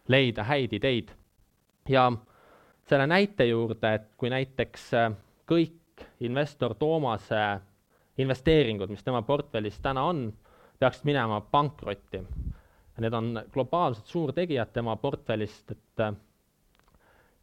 leida 0.08 0.44
häid 0.44 0.72
ideid. 0.72 1.10
ja 1.88 2.12
selle 2.86 3.06
näite 3.06 3.44
juurde, 3.46 3.94
et 3.94 4.08
kui 4.16 4.30
näiteks 4.30 4.94
äh, 4.94 5.12
kõik 5.48 6.06
investor 6.20 6.74
Toomase 6.74 7.60
investeeringud, 8.18 8.90
mis 8.90 9.04
tema 9.04 9.22
portfellis 9.22 9.78
täna 9.82 10.04
on, 10.04 10.32
peaksid 10.78 11.06
minema 11.08 11.40
pankrotti. 11.40 12.22
Need 13.00 13.14
on 13.16 13.40
globaalselt 13.52 14.06
suurtegijad 14.06 14.72
tema 14.72 14.96
portfellist, 14.96 15.70
et 15.70 16.00
äh, 16.00 16.14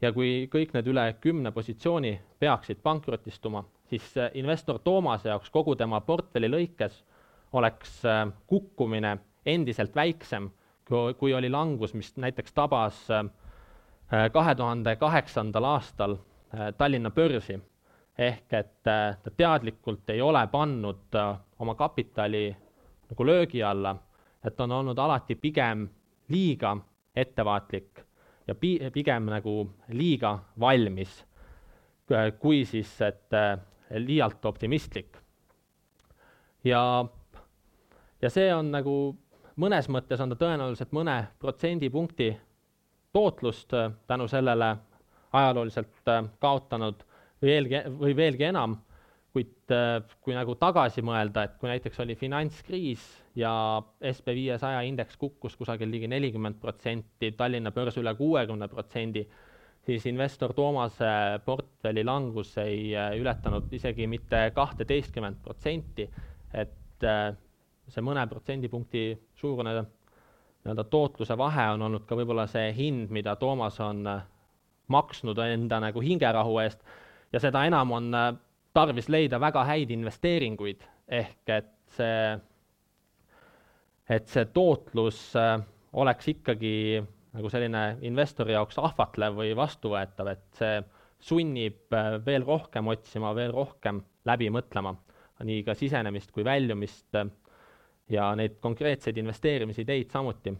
ja 0.02 0.12
kui 0.14 0.48
kõik 0.52 0.76
need 0.76 0.88
üle 0.88 1.06
kümne 1.22 1.52
positsiooni 1.52 2.14
peaksid 2.40 2.84
pankrotistuma, 2.84 3.64
siis 3.90 4.14
investor 4.34 4.80
Toomase 4.84 5.30
jaoks 5.32 5.50
kogu 5.50 5.76
tema 5.76 6.02
portfelli 6.02 6.52
lõikes 6.52 7.02
oleks 7.54 8.04
äh, 8.06 8.28
kukkumine 8.48 9.18
endiselt 9.46 9.96
väiksem, 9.96 10.50
kui 11.18 11.34
oli 11.34 11.50
langus, 11.50 11.94
mis 11.94 12.16
näiteks 12.18 12.54
tabas 12.54 13.04
äh, 13.12 13.26
kahe 14.34 14.56
tuhande 14.56 14.96
kaheksandal 14.96 15.64
aastal 15.64 16.16
äh, 16.16 16.74
Tallinna 16.78 17.12
börsi. 17.12 17.60
ehk 18.20 18.54
et 18.54 18.84
ta 18.84 19.32
teadlikult 19.38 20.10
ei 20.10 20.22
ole 20.22 20.48
pannud 20.52 21.16
oma 21.60 21.76
kapitali 21.76 22.56
nagu 23.10 23.26
löögi 23.26 23.64
alla, 23.64 23.96
et 24.44 24.60
on 24.60 24.72
olnud 24.72 24.98
alati 24.98 25.36
pigem 25.36 25.88
liiga 26.28 26.78
ettevaatlik 27.16 28.04
ja 28.50 28.56
pi-, 28.56 28.90
pigem 28.94 29.30
nagu 29.30 29.64
liiga 29.94 30.34
valmis, 30.60 31.22
kui 32.40 32.64
siis, 32.66 32.92
et 33.06 33.34
äh, 33.38 33.60
liialt 34.02 34.46
optimistlik. 34.46 35.18
ja, 36.64 37.06
ja 38.22 38.30
see 38.30 38.50
on 38.54 38.72
nagu, 38.74 38.96
mõnes 39.60 39.90
mõttes 39.92 40.22
on 40.24 40.32
ta 40.32 40.38
tõenäoliselt 40.40 40.94
mõne 40.96 41.18
protsendipunkti 41.40 42.30
tootlust 43.14 43.74
äh, 43.74 43.92
tänu 44.08 44.28
sellele 44.28 44.76
ajalooliselt 45.34 46.08
äh, 46.08 46.24
kaotanud 46.40 47.04
veelgi, 47.42 47.84
või 48.00 48.16
veelgi 48.16 48.50
enam. 48.50 48.78
Kuid 49.34 49.74
äh, 49.74 50.00
kui 50.26 50.34
nagu 50.34 50.56
tagasi 50.58 51.04
mõelda, 51.06 51.44
et 51.46 51.60
kui 51.62 51.70
näiteks 51.70 52.00
oli 52.02 52.16
finantskriis 52.18 53.04
ja 53.38 53.52
SB 54.12 54.34
viiesaja 54.38 54.82
indeks 54.88 55.20
kukkus 55.22 55.58
kusagil 55.60 55.92
ligi 55.92 56.10
nelikümmend 56.10 56.58
protsenti, 56.62 57.34
Tallinna 57.38 57.72
börs 57.76 58.00
üle 58.02 58.16
kuuekümne 58.18 58.68
protsendi, 58.72 59.28
siis 59.86 60.06
investor 60.10 60.54
Toomase 60.58 61.12
portfelli 61.46 62.04
langus 62.06 62.56
ei 62.62 62.90
ületanud 63.22 63.70
isegi 63.74 64.08
mitte 64.10 64.50
kahteteistkümmet 64.56 65.38
protsenti, 65.46 66.10
et 66.54 67.06
see 67.90 68.04
mõne 68.06 68.26
protsendipunkti 68.30 69.04
suurune 69.40 69.74
nii-öelda 69.80 70.84
tootluse 70.92 71.38
vahe 71.38 71.70
on 71.74 71.88
olnud 71.88 72.06
ka 72.08 72.18
võib-olla 72.20 72.46
see 72.52 72.74
hind, 72.76 73.10
mida 73.16 73.36
Toomas 73.40 73.80
on 73.84 74.04
maksnud 74.92 75.38
enda 75.46 75.80
nagu 75.80 76.02
hingerahu 76.04 76.58
eest. 76.64 76.82
Ja 77.34 77.40
seda 77.40 77.64
enam 77.66 77.92
on 77.96 78.12
tarvis 78.74 79.10
leida 79.10 79.40
väga 79.42 79.64
häid 79.68 79.92
investeeringuid, 79.94 80.84
ehk 81.10 81.54
et 81.54 81.72
see, 81.96 82.38
et 84.10 84.30
see 84.30 84.46
tootlus 84.54 85.22
äh, 85.40 85.58
oleks 86.00 86.30
ikkagi 86.34 87.02
nagu 87.36 87.52
selline 87.52 87.84
investori 88.06 88.56
jaoks 88.56 88.80
ahvatlev 88.82 89.38
või 89.38 89.54
vastuvõetav, 89.58 90.32
et 90.34 90.62
see 90.62 90.80
sunnib 91.30 91.94
äh, 91.96 92.16
veel 92.26 92.46
rohkem 92.48 92.90
otsima, 92.94 93.34
veel 93.38 93.54
rohkem 93.56 94.04
läbi 94.30 94.50
mõtlema, 94.54 94.96
nii 95.46 95.64
ka 95.66 95.76
sisenemist 95.78 96.34
kui 96.36 96.46
väljumist 96.46 97.20
äh, 97.20 97.30
ja 98.10 98.32
neid 98.36 98.58
konkreetseid 98.62 99.18
investeerimisideid 99.18 100.12
samuti. 100.12 100.54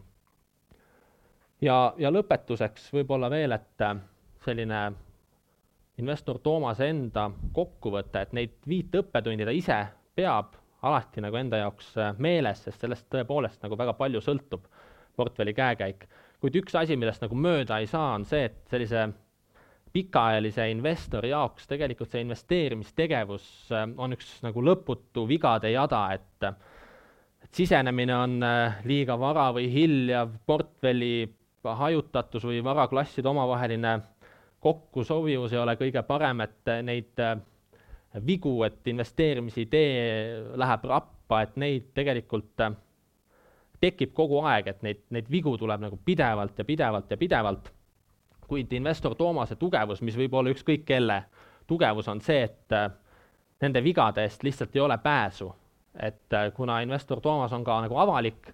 ja, 1.62 1.94
ja 1.98 2.12
lõpetuseks 2.12 2.92
võib-olla 2.94 3.30
veel, 3.30 3.52
et 3.52 3.86
selline 4.46 4.82
investor 6.00 6.40
Toomase 6.40 6.90
enda 6.90 7.30
kokkuvõte, 7.54 8.22
et 8.22 8.34
neid 8.34 8.56
viit 8.68 8.96
õppetundi 8.96 9.46
ta 9.46 9.56
ise 9.56 9.80
peab 10.16 10.56
alati 10.82 11.24
nagu 11.24 11.36
enda 11.40 11.60
jaoks 11.60 11.92
äh, 12.00 12.14
meeles, 12.24 12.64
sest 12.64 12.84
sellest 12.84 13.08
tõepoolest 13.12 13.64
nagu 13.66 13.78
väga 13.80 13.96
palju 14.00 14.22
sõltub 14.24 14.68
portfelli 15.20 15.54
käekäik. 15.54 16.06
kuid 16.40 16.56
üks 16.56 16.76
asi, 16.80 16.96
millest 16.96 17.22
nagu 17.22 17.36
mööda 17.36 17.82
ei 17.82 17.88
saa, 17.88 18.14
on 18.16 18.26
see, 18.26 18.46
et 18.48 18.62
sellise 18.72 19.10
pikaajalise 19.92 20.70
investori 20.72 21.34
jaoks 21.34 21.68
tegelikult 21.68 22.12
see 22.14 22.24
investeerimistegevus 22.24 23.50
äh, 23.76 23.88
on 23.98 24.16
üks 24.16 24.38
nagu 24.46 24.64
lõputu 24.64 25.28
vigade 25.28 25.74
jada, 25.74 26.06
et 26.16 26.52
sisenemine 27.52 28.16
on 28.16 28.44
äh, 28.44 28.80
liiga 28.86 29.20
vara 29.20 29.50
või 29.54 29.70
hilja, 29.74 30.28
portfelli 30.46 31.30
hajutatus 31.64 32.46
või 32.46 32.64
varaklasside 32.64 33.30
omavaheline 33.30 34.00
kokkusobivus 34.60 35.54
ei 35.54 35.60
ole 35.60 35.76
kõige 35.80 36.04
parem, 36.08 36.44
et 36.46 36.72
neid 36.84 37.20
äh, 37.24 37.38
vigu, 38.26 38.64
et 38.64 38.88
investeerimisidee 38.88 40.56
läheb 40.60 40.86
rappa, 40.90 41.42
et 41.42 41.58
neid 41.62 41.92
tegelikult 41.96 42.64
äh, 42.66 42.78
tekib 43.82 44.14
kogu 44.14 44.42
aeg, 44.44 44.68
et 44.68 44.82
neid, 44.84 45.04
neid 45.14 45.30
vigu 45.32 45.56
tuleb 45.58 45.84
nagu 45.86 46.00
pidevalt 46.06 46.58
ja 46.60 46.66
pidevalt 46.66 47.12
ja 47.12 47.18
pidevalt. 47.18 47.74
kuid 48.50 48.72
investor 48.74 49.14
Toomase 49.16 49.56
tugevus, 49.56 50.00
mis 50.02 50.16
võib 50.18 50.34
olla 50.34 50.50
ükskõik 50.50 50.82
kelle 50.86 51.20
tugevus, 51.70 52.08
on 52.10 52.22
see, 52.22 52.48
et 52.48 52.74
äh, 52.74 52.90
nende 53.62 53.84
vigade 53.84 54.24
eest 54.26 54.44
lihtsalt 54.44 54.76
ei 54.76 54.82
ole 54.82 54.98
pääsu. 54.98 55.52
Et 55.96 56.36
kuna 56.56 56.82
investor 56.82 57.22
Toomas 57.22 57.54
on 57.54 57.64
ka 57.64 57.82
nagu 57.82 57.98
avalik 57.98 58.54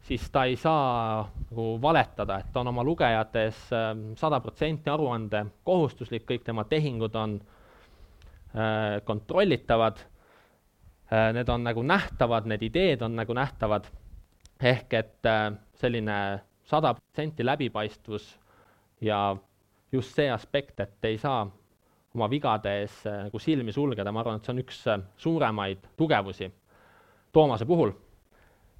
siis 0.00 0.30
ta 0.30 0.44
ei 0.44 0.56
saa 0.56 1.28
nagu 1.50 1.78
valetada, 1.82 2.38
et 2.38 2.52
ta 2.52 2.60
on 2.60 2.70
oma 2.72 2.84
lugejate 2.84 3.44
ees 3.48 3.60
ähm, 3.72 4.04
sada 4.16 4.40
protsenti 4.40 4.90
aruande 4.90 5.44
kohustuslik, 5.64 6.26
kõik 6.28 6.46
tema 6.46 6.64
tehingud 6.64 7.16
on 7.16 7.38
äh, 7.40 8.98
kontrollitavad. 9.04 10.02
Äh,, 11.12 11.32
need 11.36 11.48
on 11.48 11.64
nagu 11.64 11.82
nähtavad, 11.82 12.48
need 12.48 12.62
ideed 12.62 13.02
on 13.02 13.16
nagu 13.18 13.34
nähtavad, 13.34 13.88
ehk 14.60 14.94
et 14.94 15.26
äh, 15.28 15.50
selline 15.80 16.18
sada 16.68 16.94
protsenti 16.94 17.46
läbipaistvus 17.46 18.32
ja 19.00 19.36
just 19.92 20.14
see 20.14 20.28
aspekt, 20.30 20.80
et 20.80 21.04
ei 21.04 21.18
saa 21.18 21.46
oma 22.14 22.30
vigade 22.30 22.72
ees 22.82 23.02
äh, 23.06 23.24
nagu 23.28 23.42
silmi 23.42 23.72
sulgeda, 23.72 24.12
ma 24.12 24.24
arvan, 24.24 24.40
et 24.40 24.48
see 24.48 24.56
on 24.56 24.64
üks 24.64 24.82
äh, 24.88 25.04
suuremaid 25.20 25.84
tugevusi 25.96 26.52
Toomase 27.32 27.66
puhul. 27.66 27.92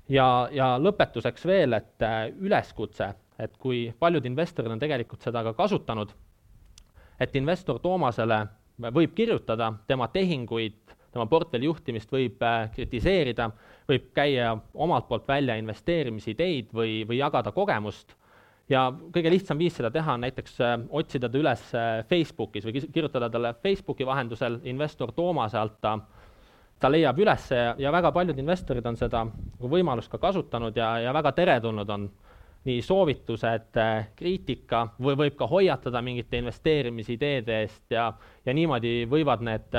Ja, 0.08 0.48
ja 0.52 0.72
lõpetuseks 0.80 1.44
veel, 1.46 1.76
et 1.76 2.04
äh, 2.04 2.30
üleskutse, 2.40 3.10
et 3.38 3.56
kui 3.60 3.88
paljud 4.00 4.24
investorid 4.26 4.72
on 4.72 4.80
tegelikult 4.80 5.22
seda 5.22 5.42
ka 5.44 5.52
kasutanud, 5.58 6.14
et 7.20 7.36
investor 7.36 7.80
Toomasele 7.82 8.40
võib 8.94 9.12
kirjutada 9.14 9.72
tema 9.86 10.08
tehinguid, 10.14 10.78
tema 11.12 11.26
portfelli 11.28 11.68
juhtimist 11.68 12.12
võib 12.12 12.40
äh, 12.40 12.70
kritiseerida, 12.72 13.50
võib 13.88 14.08
käia 14.16 14.54
omalt 14.74 15.10
poolt 15.10 15.28
välja 15.28 15.58
investeerimisideid 15.60 16.72
või, 16.72 17.02
või 17.08 17.20
jagada 17.20 17.52
kogemust. 17.52 18.16
Ja 18.68 18.86
kõige 19.12 19.30
lihtsam 19.32 19.60
viis 19.60 19.76
seda 19.76 19.90
teha 19.92 20.16
on 20.16 20.24
näiteks 20.24 20.60
äh, 20.64 20.78
otsida 20.88 21.28
ta 21.28 21.40
üles 21.40 21.68
Facebookis 22.08 22.64
või 22.64 22.80
kirjutada 22.80 23.28
talle 23.32 23.52
Facebooki 23.60 24.08
vahendusel 24.08 24.62
investor 24.72 25.12
Toomase 25.12 25.60
alt 25.60 25.76
ta 25.84 25.98
ta 26.78 26.90
leiab 26.90 27.18
üles 27.18 27.50
ja, 27.50 27.92
väga 27.92 28.12
paljud 28.14 28.38
investorid 28.38 28.86
on 28.86 28.96
seda 28.96 29.24
võimalust 29.60 30.10
ka 30.12 30.20
kasutanud 30.22 30.76
ja, 30.76 30.96
ja 31.02 31.14
väga 31.16 31.32
teretulnud 31.36 31.90
on. 31.90 32.08
Nii 32.66 32.82
soovitused, 32.82 33.78
kriitika 34.18 34.80
või 35.00 35.14
võib 35.16 35.36
ka 35.38 35.46
hoiatada 35.48 36.02
mingite 36.04 36.40
investeerimisideede 36.42 37.54
eest 37.62 37.94
ja, 37.94 38.08
ja 38.44 38.52
niimoodi 38.52 39.06
võivad 39.08 39.44
need 39.46 39.76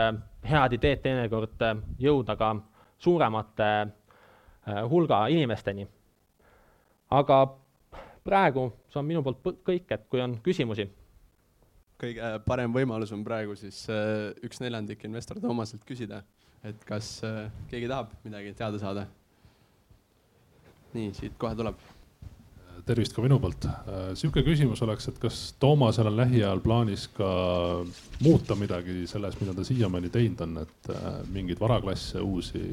head 0.47 0.75
ideed 0.77 1.03
teinekord 1.03 1.59
jõuda 1.99 2.37
ka 2.39 2.53
suuremate 2.97 3.67
hulga 4.89 5.25
inimesteni. 5.27 5.85
aga 7.11 7.43
praegu 8.23 8.69
see 8.89 8.99
on 9.01 9.07
minu 9.07 9.21
poolt 9.25 9.61
kõik, 9.65 9.91
et 9.91 10.07
kui 10.09 10.21
on 10.23 10.37
küsimusi. 10.45 10.87
Kõige 11.99 12.31
parem 12.45 12.73
võimalus 12.73 13.11
on 13.11 13.25
praegu 13.27 13.57
siis 13.59 13.81
äh, 13.91 14.29
üks 14.45 14.61
neljandik 14.63 15.03
investor 15.03 15.39
Toomaselt 15.43 15.83
küsida, 15.87 16.21
et 16.67 16.83
kas 16.87 17.19
äh, 17.27 17.47
keegi 17.69 17.87
tahab 17.87 18.11
midagi 18.25 18.53
teada 18.57 18.81
saada. 18.81 19.05
nii, 20.93 21.13
siit 21.13 21.37
kohe 21.37 21.55
tuleb. 21.55 21.75
tervist 22.89 23.13
ka 23.13 23.21
minu 23.21 23.37
poolt. 23.39 23.67
Äh, 23.69 24.11
sihuke 24.17 24.43
küsimus 24.43 24.81
oleks, 24.83 25.07
et 25.11 25.19
kas 25.21 25.41
Toomasel 25.59 26.09
on 26.09 26.17
lähiajal 26.17 26.63
plaanis 26.65 27.07
ka 27.13 27.29
muuta 28.23 28.55
midagi 28.55 29.05
selles, 29.07 29.37
mida 29.41 29.53
ta 29.53 29.63
siiamaani 29.67 30.09
teinud 30.09 30.41
on, 30.47 30.57
et 30.63 30.93
mingeid 31.33 31.59
varaklasse, 31.59 32.21
uusi, 32.21 32.63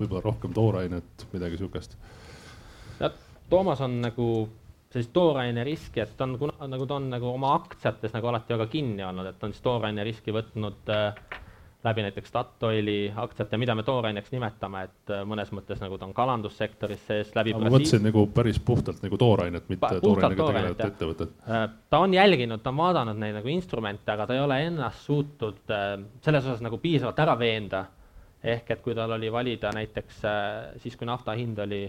võib-olla 0.00 0.24
rohkem 0.24 0.56
toorainet, 0.56 1.28
midagi 1.32 1.60
sihukest? 1.60 1.96
Toomas 3.52 3.82
on 3.84 3.98
nagu 4.00 4.26
sellist 4.92 5.12
tooraine 5.12 5.64
riski, 5.64 6.00
et 6.02 6.16
ta 6.16 6.26
on, 6.26 6.36
kuna 6.40 6.68
nagu 6.68 6.86
ta 6.88 6.98
on 6.98 7.08
nagu 7.12 7.30
oma 7.32 7.54
aktsiates 7.56 8.12
nagu 8.12 8.28
alati 8.28 8.54
väga 8.54 8.66
kinni 8.72 9.04
olnud, 9.06 9.28
et 9.28 9.38
ta 9.40 9.48
on 9.48 9.54
siis 9.54 9.64
tooraine 9.64 10.04
riski 10.04 10.34
võtnud 10.34 10.92
äh, 10.92 11.22
läbi 11.84 12.02
näiteks 12.02 12.28
Statoili 12.28 13.12
aktsiate, 13.16 13.58
mida 13.58 13.74
me 13.74 13.82
tooraineks 13.82 14.30
nimetame, 14.32 14.84
et 14.86 15.10
äh, 15.10 15.22
mõnes 15.26 15.50
mõttes 15.54 15.80
nagu 15.82 15.96
ta 15.98 16.06
on 16.06 16.14
kalandussektoris 16.14 17.00
sees 17.08 17.32
läbi. 17.34 17.54
ma 17.58 17.70
mõtlesin 17.72 18.04
nagu 18.06 18.26
päris 18.34 18.60
puhtalt 18.62 19.02
nagu 19.02 19.18
toorainet, 19.18 19.66
mitte 19.72 19.98
toorainega 20.02 20.46
tegelevat 20.46 20.84
ettevõtet. 20.86 21.32
Äh, 21.48 21.64
ta 21.90 22.02
on 22.04 22.14
jälginud, 22.14 22.62
ta 22.62 22.70
on 22.70 22.78
vaadanud 22.78 23.18
neid 23.18 23.34
nagu 23.38 23.50
instrumente, 23.50 24.12
aga 24.14 24.28
ta 24.28 24.36
ei 24.36 24.44
ole 24.44 24.60
ennast 24.68 25.08
suutnud 25.08 25.74
äh, 25.74 25.96
selles 26.22 26.46
osas 26.46 26.62
nagu 26.62 26.78
piisavalt 26.82 27.18
ära 27.24 27.38
veenda. 27.38 27.84
ehk 28.42 28.70
et 28.74 28.80
kui 28.82 28.94
tal 28.94 29.12
oli 29.14 29.28
valida 29.30 29.70
näiteks 29.70 30.16
siis, 30.82 30.96
kui 30.98 31.06
nafta 31.06 31.30
hind 31.38 31.60
oli 31.62 31.84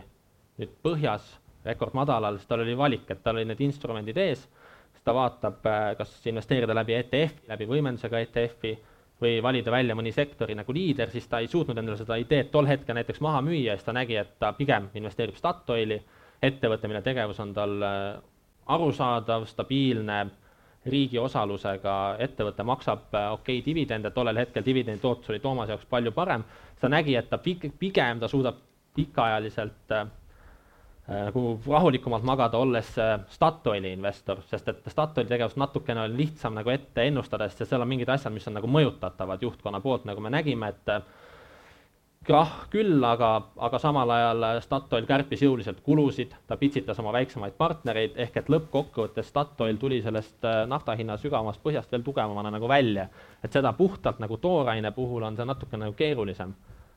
nüüd 0.61 0.75
põhjas 0.85 1.31
rekordmadalal, 1.65 2.37
siis 2.37 2.47
tal 2.47 2.61
oli 2.61 2.75
valik, 2.77 3.09
et 3.09 3.23
tal 3.23 3.39
olid 3.39 3.49
need 3.49 3.61
instrumendid 3.65 4.17
ees, 4.21 4.43
siis 4.93 5.01
ta 5.03 5.15
vaatab, 5.17 5.65
kas 5.97 6.11
investeerida 6.29 6.75
läbi 6.77 6.93
ETF-i, 6.93 7.47
läbi 7.49 7.65
võimendusega 7.71 8.21
ETF-i 8.21 8.75
või 9.21 9.37
valida 9.43 9.71
välja 9.71 9.95
mõni 9.95 10.11
sektori 10.11 10.55
nagu 10.55 10.73
liider, 10.73 11.11
siis 11.11 11.27
ta 11.27 11.39
ei 11.39 11.47
suutnud 11.47 11.77
endale 11.77 11.97
seda 11.97 12.17
ideed 12.19 12.49
tol 12.51 12.67
hetkel 12.67 12.97
näiteks 12.97 13.21
maha 13.23 13.41
müüa, 13.45 13.77
siis 13.77 13.87
ta 13.87 13.95
nägi, 13.95 14.17
et 14.19 14.33
ta 14.39 14.51
pigem 14.57 14.89
investeerib 14.93 15.37
Statoili, 15.39 15.99
ettevõte, 16.43 16.89
mille 16.91 17.01
tegevus 17.05 17.39
on 17.39 17.53
tal 17.55 17.77
äh, 17.87 17.99
arusaadav, 18.73 19.45
stabiilne, 19.47 20.19
riigi 20.91 21.19
osalusega 21.19 22.17
ettevõte 22.25 22.65
maksab 22.67 23.13
äh, 23.15 23.29
okei 23.37 23.59
okay, 23.61 23.65
dividende, 23.65 24.11
tollel 24.11 24.41
hetkel 24.41 24.65
dividendi 24.65 25.01
tootlus 25.01 25.31
oli 25.31 25.39
Toomase 25.39 25.75
jaoks 25.75 25.87
palju 25.89 26.11
parem, 26.11 26.43
ta 26.81 26.91
nägi, 26.91 27.15
et 27.15 27.29
ta 27.29 27.39
pigem 27.39 28.19
ta 28.19 28.27
suudab 28.27 28.59
pikaajaliselt 28.93 29.93
Äh, 29.93 30.07
nagu 31.07 31.59
rahulikumalt 31.67 32.23
magada, 32.23 32.57
olles 32.57 32.97
äh, 32.97 33.19
Statoili 33.27 33.91
investor, 33.93 34.39
sest 34.47 34.69
et 34.71 34.85
Statoili 34.87 35.27
tegevust 35.27 35.59
natukene 35.59 36.05
on 36.05 36.15
lihtsam 36.17 36.55
nagu 36.55 36.71
ette 36.71 37.03
ennustada, 37.09 37.49
sest 37.49 37.67
seal 37.67 37.83
on 37.83 37.91
mingid 37.91 38.09
asjad, 38.09 38.31
mis 38.33 38.47
on 38.47 38.55
nagu 38.55 38.69
mõjutatavad 38.71 39.43
juhtkonna 39.43 39.83
poolt, 39.83 40.07
nagu 40.07 40.23
me 40.23 40.31
nägime, 40.31 40.71
et 40.71 40.93
äh, 40.93 41.03
küll, 42.71 43.03
aga, 43.03 43.33
aga 43.67 43.81
samal 43.83 44.15
ajal 44.15 44.47
Statoil 44.63 45.03
kärpis 45.09 45.43
jõuliselt 45.43 45.83
kulusid, 45.83 46.37
ta 46.47 46.55
pitsitas 46.55 47.03
oma 47.03 47.11
väiksemaid 47.17 47.59
partnereid, 47.59 48.15
ehk 48.15 48.39
et 48.39 48.53
lõppkokkuvõttes 48.55 49.27
Statoil 49.27 49.75
tuli 49.81 49.99
sellest 50.01 50.47
nafta 50.71 50.95
hinna 50.95 51.19
sügavamast 51.19 51.59
põhjast 51.67 51.91
veel 51.91 52.07
tugevamana 52.07 52.51
nagu 52.55 52.71
välja. 52.71 53.09
et 53.43 53.51
seda 53.51 53.73
puhtalt 53.73 54.23
nagu 54.23 54.37
tooraine 54.37 54.91
puhul 54.91 55.23
on 55.23 55.35
see 55.35 55.45
natuke 55.45 55.77
nagu 55.77 55.93
keerulisem. 55.93 56.53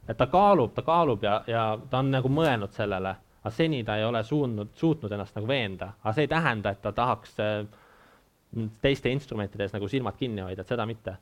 et 0.09 0.17
ta 0.17 0.27
kaalub, 0.27 0.75
ta 0.75 0.83
kaalub 0.83 1.23
ja, 1.23 1.43
ja 1.47 1.79
ta 1.91 1.99
on 1.99 2.11
nagu 2.11 2.29
mõelnud 2.29 2.71
sellele 2.71 3.17
aga 3.47 3.55
seni 3.55 3.85
ta 3.87 3.95
ei 3.95 4.05
ole 4.05 4.25
suutnud, 4.27 4.73
suutnud 4.75 5.13
ennast 5.15 5.37
nagu 5.39 5.47
veenda, 5.47 5.93
aga 6.03 6.13
see 6.17 6.27
ei 6.27 6.31
tähenda, 6.33 6.73
et 6.75 6.81
ta 6.83 6.91
tahaks 6.97 7.37
äh, 7.39 7.61
teiste 8.83 9.13
instrumentide 9.15 9.69
ees 9.69 9.75
nagu 9.77 9.87
silmad 9.91 10.19
kinni 10.19 10.43
hoida, 10.43 10.65
et 10.65 10.73
seda 10.73 10.87
mitte. 10.89 11.15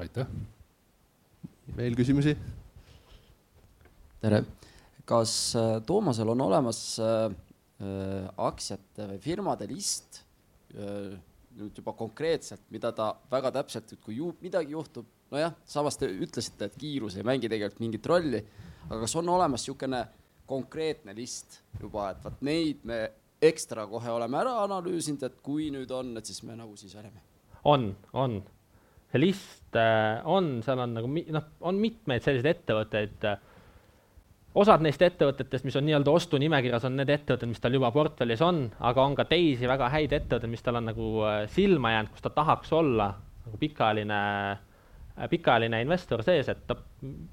aitäh. 0.00 0.30
veel 1.76 1.98
küsimusi? 2.00 2.32
tere, 4.24 4.40
kas 5.04 5.36
äh, 5.60 5.76
Toomasel 5.84 6.32
on 6.32 6.46
olemas 6.46 6.80
äh, 6.96 7.28
aktsiate 8.40 9.10
või 9.12 9.20
firmade 9.20 9.68
list 9.68 10.22
nüüd 10.74 11.76
juba 11.78 11.92
konkreetselt, 11.94 12.64
mida 12.74 12.90
ta 12.96 13.12
väga 13.30 13.52
täpselt, 13.60 13.92
et 13.92 14.00
kui 14.02 14.16
ju 14.16 14.32
midagi 14.40 14.72
juhtub, 14.72 15.06
nojah, 15.30 15.52
samas 15.68 15.98
te 16.00 16.08
ütlesite, 16.08 16.66
et 16.66 16.78
kiirus 16.80 17.18
ei 17.18 17.26
mängi 17.26 17.50
tegelikult 17.50 17.82
mingit 17.84 18.08
rolli, 18.10 18.40
aga 18.88 19.04
kas 19.04 19.14
on 19.20 19.28
olemas 19.30 19.62
niisugune 19.62 20.00
konkreetne 20.46 21.14
list 21.16 21.60
juba, 21.80 22.10
et 22.12 22.24
vot 22.24 22.42
neid 22.44 22.82
me 22.88 22.98
ekstra 23.44 23.86
kohe 23.88 24.10
oleme 24.12 24.38
ära 24.40 24.56
analüüsinud, 24.64 25.24
et 25.26 25.40
kui 25.44 25.70
nüüd 25.72 25.90
on, 25.94 26.14
et 26.18 26.28
siis 26.28 26.42
me 26.46 26.56
nagu 26.56 26.76
siis 26.76 26.94
oleme. 26.96 27.22
on, 27.64 27.94
on. 28.12 28.42
see 29.12 29.20
list 29.20 29.76
äh, 29.78 30.20
on, 30.24 30.58
seal 30.64 30.80
on 30.84 30.94
nagu 30.98 31.08
noh, 31.08 31.50
on 31.60 31.80
mitmeid 31.80 32.24
selliseid 32.24 32.56
ettevõtteid 32.56 33.26
äh,. 33.30 33.38
osad 34.54 34.84
neist 34.84 35.02
ettevõtetest, 35.02 35.64
mis 35.66 35.76
on 35.76 35.86
nii-öelda 35.88 36.12
ostunimekirjas, 36.12 36.86
on 36.88 36.96
need 37.00 37.10
ettevõtted, 37.10 37.50
mis 37.50 37.62
tal 37.62 37.74
juba 37.74 37.90
portfellis 37.94 38.44
on, 38.44 38.68
aga 38.80 39.04
on 39.04 39.16
ka 39.18 39.26
teisi 39.30 39.68
väga 39.70 39.90
häid 39.96 40.12
ettevõtteid, 40.12 40.52
mis 40.52 40.62
tal 40.64 40.80
on 40.80 40.92
nagu 40.92 41.10
äh, 41.26 41.40
silma 41.52 41.96
jäänud, 41.96 42.14
kus 42.14 42.24
ta 42.26 42.32
tahaks 42.36 42.72
olla 42.72 43.14
nagu 43.44 43.60
pikaajaline 43.60 44.20
pikaajaline 45.30 45.78
investor 45.84 46.24
sees, 46.26 46.48
et 46.50 46.64
ta 46.66 46.76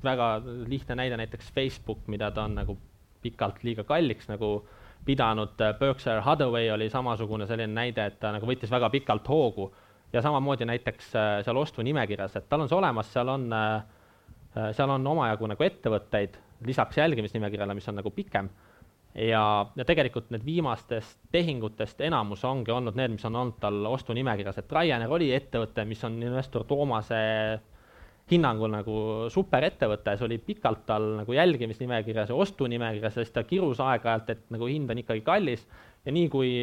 väga 0.06 0.36
lihtne 0.69 0.97
näide 1.00 1.17
näiteks 1.17 1.50
Facebook, 1.56 2.04
mida 2.13 2.30
ta 2.32 2.45
on 2.45 2.60
nagu 2.60 2.78
pikalt 3.22 3.64
liiga 3.64 3.84
kalliks 3.88 4.30
nagu 4.32 4.62
pidanud, 5.06 5.56
Berkshire 5.80 6.22
Hathaway 6.22 6.70
oli 6.72 6.90
samasugune 6.90 7.48
selline 7.50 7.74
näide, 7.74 8.06
et 8.06 8.20
ta 8.22 8.32
nagu 8.36 8.46
võttis 8.46 8.72
väga 8.72 8.90
pikalt 8.94 9.28
hoogu. 9.30 9.72
Ja 10.14 10.22
samamoodi 10.22 10.66
näiteks 10.68 11.14
äh, 11.16 11.30
seal 11.46 11.58
ostunimekirjas, 11.58 12.36
et 12.36 12.50
tal 12.52 12.66
on 12.66 12.70
see 12.70 12.76
olemas, 12.76 13.08
seal 13.14 13.30
on, 13.32 13.46
äh, 13.56 13.78
äh, 14.58 14.74
seal 14.76 14.92
on 14.92 15.08
omajagu 15.08 15.48
nagu 15.48 15.64
ettevõtteid, 15.64 16.36
lisaks 16.68 17.00
jälgimisnimekirjale, 17.00 17.74
mis 17.78 17.88
on 17.88 17.96
nagu 18.02 18.12
pikem, 18.12 18.50
ja, 19.16 19.44
ja 19.76 19.86
tegelikult 19.88 20.30
need 20.36 20.44
viimastest 20.46 21.16
tehingutest 21.32 22.04
enamus 22.04 22.44
ongi 22.48 22.76
olnud 22.76 23.00
need, 23.00 23.16
mis 23.16 23.26
on 23.28 23.40
olnud 23.40 23.58
tal 23.64 23.86
ostunimekirjas, 23.94 24.60
et 24.60 24.76
Ryanair 24.76 25.16
oli 25.16 25.32
ettevõte, 25.36 25.86
mis 25.88 26.04
on 26.08 26.20
investor 26.24 26.68
Toomase 26.68 27.24
hinnangul 28.32 28.72
nagu 28.72 28.98
superettevõte, 29.34 30.15
see 30.17 30.28
oli 30.28 30.38
pikalt 30.44 30.86
tal 30.88 31.08
nagu 31.20 31.36
jälgimisnimekirjas 31.36 32.32
ja 32.32 32.38
ostunimekirjas, 32.39 33.17
siis 33.20 33.34
ta 33.36 33.44
kirus 33.48 33.82
aeg-ajalt, 33.84 34.30
et 34.34 34.46
nagu 34.54 34.70
hind 34.72 34.91
on 34.91 35.02
ikkagi 35.04 35.24
kallis 35.26 35.65
ja 36.06 36.13
nii 36.13 36.30
kui 36.34 36.54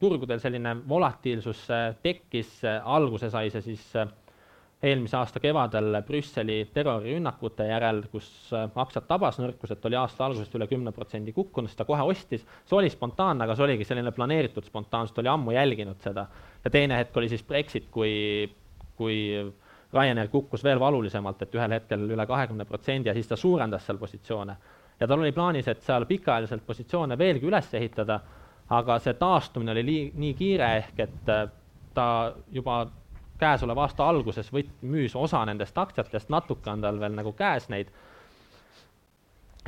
turgudel 0.00 0.40
selline 0.42 0.74
volatiilsus 0.88 1.66
äh, 1.74 1.90
tekkis, 2.02 2.58
äh, 2.66 2.80
alguse 2.84 3.30
sai 3.30 3.52
see 3.54 3.62
siis 3.70 3.84
äh, 3.98 4.08
eelmise 4.82 5.16
aasta 5.18 5.40
kevadel 5.42 6.00
Brüsseli 6.06 6.60
terrorirünnakute 6.74 7.66
järel, 7.66 8.04
kus 8.12 8.28
aktsiat 8.54 9.08
tabas 9.10 9.40
nõrkus, 9.42 9.72
et 9.74 9.86
oli 9.90 9.98
aasta 9.98 10.28
algusest 10.28 10.54
üle 10.54 10.68
kümne 10.70 10.92
protsendi 10.94 11.34
kukkunud, 11.34 11.70
siis 11.70 11.80
ta 11.80 11.86
kohe 11.88 12.04
ostis, 12.06 12.44
see 12.62 12.76
oli 12.78 12.90
spontaanne, 12.92 13.42
aga 13.42 13.56
see 13.58 13.66
oligi 13.66 13.88
selline 13.88 14.12
planeeritud 14.14 14.68
spontaansus, 14.70 15.16
ta 15.16 15.24
oli 15.24 15.32
ammu 15.32 15.56
jälginud 15.56 15.98
seda. 16.06 16.28
ja 16.62 16.70
teine 16.70 17.00
hetk 17.00 17.16
oli 17.18 17.30
siis 17.32 17.42
Brexit, 17.42 17.90
kui, 17.90 18.12
kui 18.96 19.18
Ryanair 19.94 20.28
kukkus 20.28 20.64
veel 20.64 20.80
valulisemalt, 20.80 21.42
et 21.42 21.54
ühel 21.54 21.72
hetkel 21.72 22.02
üle 22.10 22.26
kahekümne 22.26 22.64
protsendi 22.68 23.08
ja 23.08 23.14
siis 23.16 23.28
ta 23.28 23.36
suurendas 23.36 23.86
seal 23.86 23.98
positsioone. 23.98 24.56
ja 25.00 25.06
tal 25.06 25.20
oli 25.20 25.32
plaanis, 25.32 25.68
et 25.68 25.82
seal 25.82 26.04
pikaajaliselt 26.06 26.66
positsioone 26.66 27.18
veelgi 27.18 27.46
üles 27.46 27.74
ehitada, 27.74 28.20
aga 28.70 28.98
see 28.98 29.14
taastumine 29.14 29.72
oli 29.72 29.84
lii-, 29.86 30.12
nii 30.14 30.34
kiire, 30.34 30.70
ehk 30.76 31.00
et 31.00 31.30
äh, 31.32 31.48
ta 31.94 32.34
juba 32.52 32.86
käesoleva 33.38 33.86
aasta 33.86 34.08
alguses 34.08 34.52
võt-, 34.52 34.74
müüs 34.82 35.16
osa 35.16 35.44
nendest 35.46 35.78
aktsiatest, 35.78 36.28
natuke 36.28 36.70
on 36.70 36.82
tal 36.84 37.00
veel 37.00 37.14
nagu 37.14 37.32
käes 37.38 37.68
neid, 37.72 37.92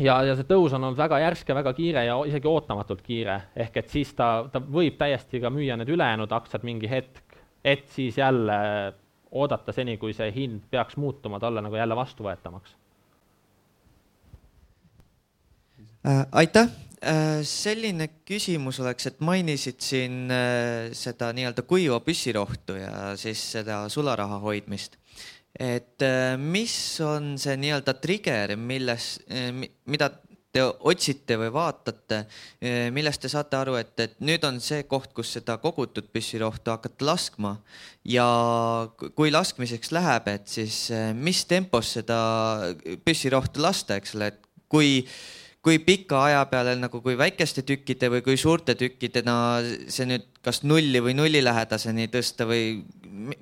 ja, 0.01 0.17
ja 0.27 0.37
see 0.37 0.49
tõus 0.49 0.75
on 0.77 0.85
olnud 0.85 0.99
väga 0.99 1.21
järsk 1.25 1.49
ja 1.49 1.57
väga 1.59 1.73
kiire 1.77 2.05
ja 2.07 2.17
isegi 2.29 2.49
ootamatult 2.49 3.03
kiire, 3.07 3.37
ehk 3.57 3.77
et 3.83 3.93
siis 3.93 4.13
ta, 4.19 4.49
ta 4.53 4.61
võib 4.61 4.99
täiesti 5.01 5.41
ka 5.41 5.53
müüa 5.53 5.79
need 5.81 5.93
ülejäänud 5.95 6.33
aktsiad 6.33 6.67
mingi 6.67 6.91
hetk, 6.91 7.39
et 7.65 7.89
siis 7.95 8.19
jälle 8.19 8.59
oodata 9.31 9.73
seni, 9.73 9.97
kui 10.01 10.15
see 10.17 10.31
hind 10.35 10.63
peaks 10.71 10.97
muutuma 11.01 11.41
talle 11.43 11.63
nagu 11.63 11.77
jälle 11.79 11.97
vastuvõetavamaks 11.97 12.77
äh,? 16.07 16.25
aitäh 16.33 16.71
äh,, 17.05 17.43
selline 17.47 18.09
küsimus 18.29 18.81
oleks, 18.83 19.11
et 19.11 19.21
mainisid 19.25 19.81
siin 19.85 20.25
äh, 20.35 20.91
seda 20.97 21.33
nii-öelda 21.37 21.67
kuiva 21.69 22.01
püssirohtu 22.05 22.79
ja 22.81 23.13
siis 23.21 23.43
seda 23.59 23.85
sularaha 23.89 24.41
hoidmist. 24.43 24.99
et 25.59 26.03
äh, 26.03 26.35
mis 26.39 26.75
on 27.05 27.37
see 27.39 27.57
nii-öelda 27.61 27.95
trigger, 28.03 28.57
milles 28.57 29.17
äh,, 29.31 29.53
mida 29.87 30.13
te 30.53 30.65
otsite 30.65 31.37
või 31.39 31.51
vaatate, 31.55 32.25
millest 32.95 33.23
te 33.23 33.31
saate 33.31 33.59
aru, 33.59 33.77
et, 33.79 33.93
et 34.03 34.17
nüüd 34.25 34.45
on 34.49 34.59
see 34.63 34.83
koht, 34.91 35.13
kus 35.15 35.35
seda 35.37 35.57
kogutud 35.63 36.09
püssirohtu 36.11 36.73
hakata 36.75 37.07
laskma. 37.07 37.55
Ja 38.09 38.27
kui 39.15 39.31
laskmiseks 39.31 39.93
läheb, 39.95 40.31
et 40.33 40.51
siis 40.51 40.89
mis 41.15 41.45
tempos 41.47 41.95
seda 41.99 42.21
püssirohtu 43.07 43.63
lasta, 43.63 44.01
eks 44.01 44.17
ole, 44.19 44.33
et 44.35 44.51
kui 44.71 45.05
kui 45.65 45.79
pika 45.85 46.23
aja 46.25 46.45
peale 46.49 46.73
nagu, 46.81 47.03
kui 47.05 47.19
väikeste 47.21 47.63
tükkide 47.69 48.09
või 48.15 48.23
kui 48.25 48.37
suurte 48.41 48.75
tükkidena 48.81 49.35
see 49.93 50.07
nüüd 50.09 50.27
kas 50.45 50.63
nulli 50.65 51.03
või 51.05 51.13
nullilähedaseni 51.19 52.09
tõsta 52.13 52.47
või 52.49 52.81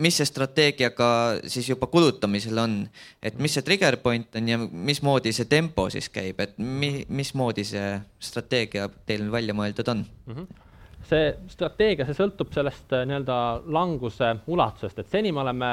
mis 0.03 0.19
see 0.19 0.27
strateegiaga 0.27 1.11
siis 1.47 1.69
juba 1.71 1.87
kulutamisel 1.93 2.59
on, 2.59 2.79
et 3.23 3.39
mis 3.39 3.55
see 3.55 3.67
trigger 3.67 4.01
point 4.03 4.35
on 4.41 4.51
ja 4.51 4.59
mismoodi 4.59 5.33
see 5.37 5.47
tempo 5.51 5.87
siis 5.95 6.11
käib, 6.11 6.41
et 6.43 6.59
mi, 6.59 7.05
mismoodi 7.09 7.67
see 7.69 7.93
strateegia 8.19 8.89
teil 9.07 9.29
välja 9.31 9.55
mõeldud 9.55 9.95
on? 9.95 10.07
Mm? 10.27 10.35
-hmm 10.35 10.65
see 11.09 11.31
strateegia, 11.49 12.05
see 12.05 12.17
sõltub 12.19 12.51
sellest 12.53 12.93
äh, 12.93 13.07
nii-öelda 13.09 13.37
languse 13.73 14.35
ulatusest, 14.51 14.99
et 14.99 15.09
seni 15.09 15.33
me 15.33 15.41
oleme 15.41 15.71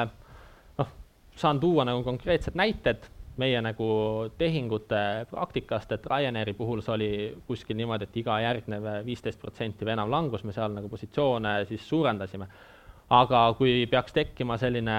noh, 0.78 0.92
saan 1.36 1.60
tuua 1.60 1.84
nagu 1.84 2.06
konkreetsed 2.06 2.56
näited 2.56 3.04
meie 3.42 3.60
nagu 3.64 3.88
tehingute 4.38 5.02
praktikast, 5.30 5.92
et 5.92 6.06
Ryanairi 6.08 6.54
puhul 6.56 6.82
see 6.84 6.94
oli 6.94 7.10
kuskil 7.48 7.78
niimoodi, 7.80 8.08
et 8.08 8.22
iga 8.22 8.38
järgnev 8.44 8.88
viisteist 9.06 9.42
protsenti 9.42 9.88
või 9.88 9.96
enam 9.98 10.12
langus, 10.12 10.46
me 10.48 10.56
seal 10.56 10.72
nagu 10.76 10.90
positsioone 10.92 11.58
siis 11.70 11.90
suurendasime. 11.90 12.48
aga 13.10 13.40
kui 13.58 13.86
peaks 13.86 14.14
tekkima 14.14 14.58
selline 14.58 14.96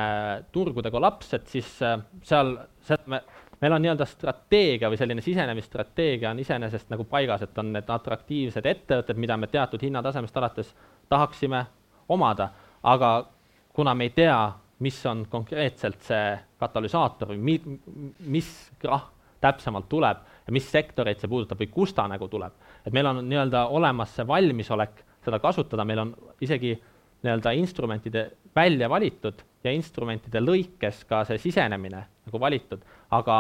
turgude 0.53 0.91
kollaps, 0.95 1.33
et 1.35 1.49
siis 1.51 1.67
äh, 1.83 1.97
seal, 2.23 2.53
seal 2.87 3.01
me, 3.11 3.19
meil 3.61 3.73
on 3.73 3.83
nii-öelda 3.83 4.07
strateegia 4.07 4.91
või 4.93 5.01
selline 5.01 5.25
sisenemisstrateegia 5.25 6.31
on 6.31 6.39
iseenesest 6.39 6.91
nagu 6.93 7.05
paigas, 7.05 7.43
et 7.43 7.59
on 7.59 7.73
need 7.73 7.91
atraktiivsed 7.91 8.67
ettevõtted, 8.67 9.19
mida 9.19 9.37
me 9.37 9.49
teatud 9.51 9.83
hinnatasemest 9.83 10.37
alates 10.37 10.71
tahaksime 11.09 11.65
omada, 12.09 12.51
aga 12.83 13.27
kuna 13.73 13.95
me 13.95 14.07
ei 14.07 14.15
tea, 14.15 14.39
mis 14.85 14.99
on 15.07 15.27
konkreetselt 15.31 16.03
see 16.05 16.33
katalüsaator 16.61 17.33
või 17.33 17.39
mi-, 17.41 17.79
mis 18.27 18.51
krahh 18.83 19.13
täpsemalt 19.41 19.89
tuleb 19.89 20.23
ja 20.47 20.53
mis 20.53 20.69
sektoreid 20.73 21.21
see 21.21 21.31
puudutab 21.31 21.61
või 21.61 21.71
kust 21.73 21.97
ta 21.97 22.07
nagu 22.09 22.29
tuleb. 22.29 22.53
et 22.85 22.93
meil 22.93 23.07
on 23.07 23.23
nii-öelda 23.29 23.67
olemas 23.67 24.15
see 24.17 24.27
valmisolek 24.27 25.05
seda 25.25 25.39
kasutada, 25.43 25.85
meil 25.85 25.99
on 25.99 26.15
isegi 26.41 26.77
nii-öelda 27.23 27.53
instrumentide 27.59 28.31
välja 28.57 28.89
valitud 28.91 29.43
ja 29.65 29.73
instrumentide 29.73 30.41
lõikes 30.41 31.05
ka 31.09 31.25
see 31.25 31.39
sisenemine 31.39 32.05
nagu 32.27 32.41
valitud, 32.41 32.83
aga 33.11 33.39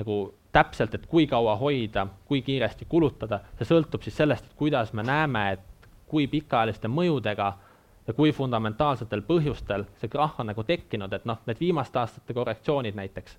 nagu 0.00 0.20
täpselt, 0.52 0.94
et 0.94 1.06
kui 1.06 1.26
kaua 1.30 1.56
hoida, 1.60 2.06
kui 2.26 2.42
kiiresti 2.42 2.86
kulutada, 2.88 3.40
see 3.58 3.68
sõltub 3.68 4.02
siis 4.02 4.16
sellest, 4.16 4.48
et 4.48 4.56
kuidas 4.58 4.92
me 4.96 5.04
näeme, 5.06 5.44
et 5.52 5.88
kui 6.10 6.26
pikaajaliste 6.30 6.90
mõjudega 6.90 7.52
ja 8.10 8.16
kui 8.16 8.32
fundamentaalsetel 8.34 9.22
põhjustel 9.26 9.86
see 10.00 10.10
krahh 10.10 10.40
on 10.42 10.50
nagu 10.50 10.64
tekkinud, 10.66 11.12
et 11.14 11.26
noh, 11.28 11.38
need 11.46 11.60
viimaste 11.62 12.00
aastate 12.02 12.34
korrektsioonid 12.34 12.96
näiteks, 12.98 13.36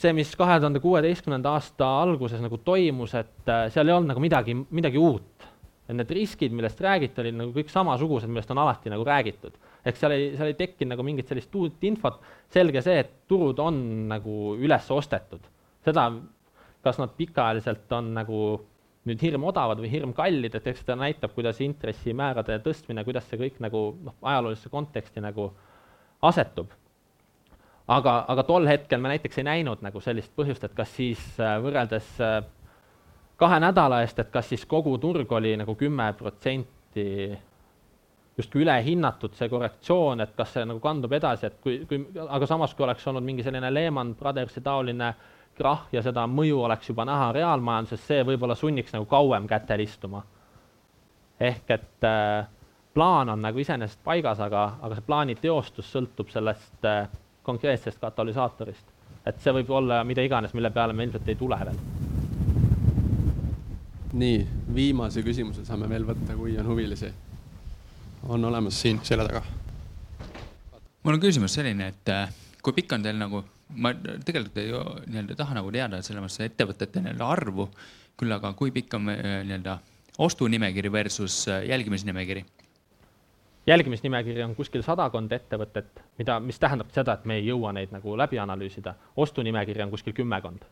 see, 0.00 0.12
mis 0.16 0.32
kahe 0.38 0.56
tuhande 0.62 0.80
kuueteistkümnenda 0.80 1.52
aasta 1.58 1.88
alguses 2.00 2.40
nagu 2.40 2.60
toimus, 2.64 3.14
et 3.18 3.50
äh, 3.52 3.66
seal 3.74 3.90
ei 3.90 3.96
olnud 3.96 4.14
nagu 4.14 4.22
midagi, 4.24 4.56
midagi 4.70 5.00
uut. 5.00 5.48
et 5.90 5.96
need 5.98 6.12
riskid, 6.14 6.52
millest 6.54 6.78
räägiti, 6.80 7.18
olid 7.18 7.34
nagu 7.34 7.50
kõik 7.50 7.70
samasugused, 7.72 8.30
millest 8.30 8.50
on 8.54 8.60
alati 8.62 8.92
nagu 8.92 9.04
räägitud. 9.04 9.56
ehk 9.84 9.96
seal 9.98 10.14
ei, 10.14 10.28
seal 10.38 10.52
ei 10.52 10.58
tekkinud 10.58 10.94
nagu 10.94 11.04
mingit 11.04 11.28
sellist 11.28 11.54
uut 11.58 11.84
infot, 11.84 12.20
selge 12.48 12.82
see, 12.86 13.00
et 13.02 13.10
turud 13.28 13.58
on 13.58 13.80
nagu 14.08 14.54
üles 14.56 14.90
ostetud. 14.90 15.42
seda, 15.84 16.08
kas 16.80 17.02
nad 17.02 17.12
pikaajaliselt 17.18 17.92
on 17.92 18.14
nagu 18.14 18.40
nüüd 19.08 19.22
hirmodavad 19.24 19.80
või 19.80 19.90
hirmkallid, 19.94 20.54
et 20.54 20.66
eks 20.72 20.82
seda 20.84 20.96
näitab, 21.00 21.32
kuidas 21.32 21.60
intressimäärade 21.64 22.58
tõstmine, 22.64 23.04
kuidas 23.06 23.26
see 23.30 23.40
kõik 23.40 23.60
nagu 23.64 23.84
noh, 24.04 24.16
ajaloolisse 24.20 24.68
konteksti 24.72 25.22
nagu 25.24 25.48
asetub. 26.28 26.68
aga, 27.88 28.24
aga 28.28 28.42
tol 28.46 28.68
hetkel 28.68 29.00
me 29.00 29.14
näiteks 29.14 29.38
ei 29.40 29.44
näinud 29.48 29.80
nagu 29.82 30.00
sellist 30.00 30.34
põhjust, 30.36 30.64
et 30.64 30.74
kas 30.76 30.92
siis 30.94 31.22
äh, 31.40 31.56
võrreldes 31.64 32.10
äh, 32.20 32.42
kahe 33.40 33.60
nädala 33.60 34.02
eest, 34.04 34.18
et 34.18 34.30
kas 34.30 34.52
siis 34.52 34.66
kogu 34.68 34.98
turg 34.98 35.32
oli 35.32 35.56
nagu 35.56 35.74
kümme 35.74 36.12
protsenti 36.18 37.06
justkui 38.36 38.62
ülehinnatud, 38.62 39.32
see 39.34 39.48
korrektsioon, 39.48 40.20
et 40.20 40.36
kas 40.36 40.52
see 40.54 40.68
nagu 40.68 40.80
kandub 40.80 41.12
edasi, 41.12 41.48
et 41.48 41.56
kui, 41.64 41.80
kui, 41.88 42.04
aga 42.28 42.46
samas, 42.46 42.76
kui 42.76 42.84
oleks 42.84 43.06
olnud 43.08 43.24
mingi 43.24 43.42
selline 43.44 43.72
Lehman 43.72 44.14
Brothersi 44.14 44.60
taoline 44.64 45.08
äh, 45.08 45.39
krahh 45.60 45.90
ja 45.92 46.02
seda 46.04 46.24
mõju 46.30 46.62
oleks 46.64 46.88
juba 46.88 47.04
näha 47.08 47.30
reaalmajanduses, 47.36 48.02
see 48.06 48.24
võib-olla 48.24 48.56
sunniks 48.56 48.94
nagu 48.96 49.08
kauem 49.10 49.48
kätel 49.48 49.84
istuma. 49.84 50.22
ehk 51.40 51.70
et 51.70 52.04
äh, 52.04 52.48
plaan 52.94 53.28
on 53.28 53.42
nagu 53.42 53.58
iseenesest 53.58 54.00
paigas, 54.04 54.40
aga, 54.40 54.76
aga 54.82 54.96
see 54.96 55.06
plaani 55.06 55.36
teostus 55.40 55.92
sõltub 55.92 56.32
sellest 56.32 56.88
äh, 56.88 57.08
konkreetsest 57.42 58.00
katalüsaatorist. 58.00 58.96
et 59.26 59.40
see 59.40 59.52
võib 59.52 59.70
olla 59.76 60.02
mida 60.04 60.24
iganes, 60.24 60.54
mille 60.56 60.70
peale 60.70 60.96
me 60.96 61.04
ilmselt 61.04 61.28
ei 61.28 61.36
tule 61.36 61.58
veel. 61.60 61.78
nii, 64.12 64.46
viimase 64.74 65.22
küsimuse 65.22 65.64
saame 65.64 65.88
veel 65.88 66.06
võtta, 66.08 66.36
kui 66.36 66.58
on 66.58 66.66
huvilisi. 66.66 67.12
on 68.28 68.44
olemas 68.44 68.80
siin 68.80 69.00
selja 69.02 69.28
taga. 69.28 69.42
mul 71.02 71.14
on 71.14 71.20
küsimus 71.20 71.54
selline, 71.54 71.92
et 71.94 72.08
äh, 72.08 72.28
kui 72.62 72.72
pikk 72.72 72.92
on 72.92 73.02
teil 73.02 73.18
nagu 73.20 73.44
ma 73.76 73.92
tegelikult 73.94 74.58
ei 74.60 74.72
nii-öelda 74.72 75.36
taha 75.38 75.56
nagu 75.60 75.72
teada 75.74 76.00
selles 76.02 76.24
mõttes 76.24 76.46
ettevõtete 76.46 77.02
nii-öelda 77.04 77.28
arvu, 77.36 77.68
küll 78.20 78.32
aga 78.36 78.52
kui 78.58 78.72
pikk 78.74 78.96
on 78.98 79.12
äh, 79.12 79.40
nii-öelda 79.46 79.78
ostunimekiri 80.18 80.92
versus 80.92 81.46
äh, 81.48 81.64
jälgimisnimekiri? 81.68 82.44
jälgimisnimekiri 83.66 84.42
on 84.42 84.54
kuskil 84.56 84.82
sadakond 84.82 85.32
ettevõtet, 85.32 86.02
mida, 86.18 86.40
mis 86.40 86.58
tähendab 86.58 86.90
seda, 86.94 87.14
et 87.14 87.24
me 87.28 87.36
ei 87.38 87.46
jõua 87.46 87.72
neid 87.76 87.92
nagu 87.94 88.16
läbi 88.18 88.38
analüüsida. 88.40 88.94
ostunimekiri 89.16 89.82
on 89.82 89.90
kuskil 89.90 90.16
kümmekond. 90.16 90.64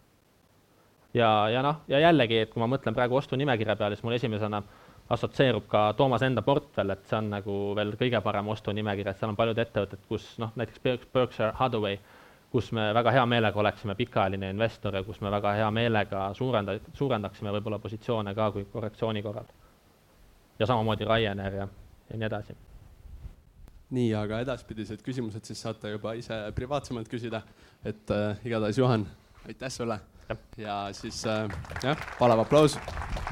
ja, 1.15 1.49
ja 1.49 1.63
noh, 1.63 1.83
ja 1.89 2.01
jällegi, 2.01 2.39
et 2.43 2.51
kui 2.51 2.61
ma 2.61 2.67
mõtlen 2.67 2.95
praegu 2.95 3.17
ostunimekirja 3.17 3.77
peale, 3.77 3.97
siis 3.97 4.05
mul 4.05 4.17
esimesena 4.17 4.63
assotsieerub 5.09 5.69
ka 5.69 5.93
Toomas 5.97 6.23
enda 6.23 6.43
portfell, 6.43 6.91
et 6.91 7.05
see 7.09 7.17
on 7.19 7.31
nagu 7.33 7.59
veel 7.77 7.95
kõige 8.01 8.21
parem 8.25 8.49
ostunimekiri, 8.49 9.11
et 9.11 9.21
seal 9.21 9.33
on 9.33 9.37
paljud 9.37 9.59
ettevõtted, 9.59 10.05
kus 10.09 10.27
noh, 10.43 10.53
näiteks 10.57 11.07
Berkshire 11.13 11.53
Hathaway 11.55 12.01
kus 12.53 12.71
me 12.73 12.89
väga 12.95 13.13
hea 13.13 13.25
meelega 13.27 13.61
oleksime 13.61 13.95
pikaajaline 13.95 14.51
investor 14.55 14.97
ja 14.97 15.03
kus 15.05 15.21
me 15.21 15.31
väga 15.31 15.53
hea 15.59 15.69
meelega 15.75 16.29
suurenda-, 16.35 16.79
suurendaksime 16.97 17.53
võib-olla 17.59 17.79
positsioone 17.83 18.35
ka 18.35 18.51
kui 18.55 18.65
korrektsiooni 18.73 19.23
korral. 19.23 19.49
ja 20.59 20.67
samamoodi 20.67 21.05
Ryanair 21.05 21.55
ja, 21.55 21.69
ja 22.11 22.17
nii 22.17 22.27
edasi. 22.27 22.57
nii, 23.91 24.13
aga 24.15 24.41
edaspidised 24.45 25.03
küsimused 25.05 25.45
siis 25.45 25.61
saate 25.63 25.91
juba 25.91 26.13
ise 26.17 26.41
privaatsemalt 26.55 27.09
küsida, 27.09 27.43
et 27.85 28.11
äh, 28.11 28.41
igatahes 28.45 28.79
Juhan, 28.79 29.07
aitäh 29.47 29.73
sulle! 29.73 30.01
Ja, 30.61 30.91
siis 30.93 31.23
äh, 31.25 31.49
jah, 31.83 31.97
palav 32.19 32.43
aplaus. 32.43 32.75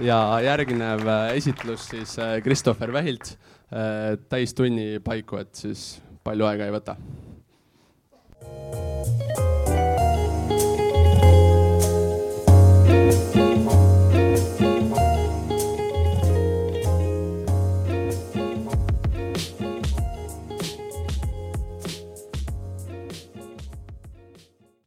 Ja 0.00 0.38
järgnev 0.40 1.04
äh, 1.04 1.34
esitlus 1.36 1.90
siis 1.92 2.18
äh, 2.18 2.38
Christopher 2.40 2.92
Vähilt 2.92 3.34
äh, 3.36 4.16
täistunni 4.28 4.96
paiku, 5.04 5.36
et 5.36 5.54
siis 5.54 6.00
palju 6.24 6.48
aega 6.48 6.64
ei 6.64 6.72
võta 6.72 6.96
Música 8.46 9.45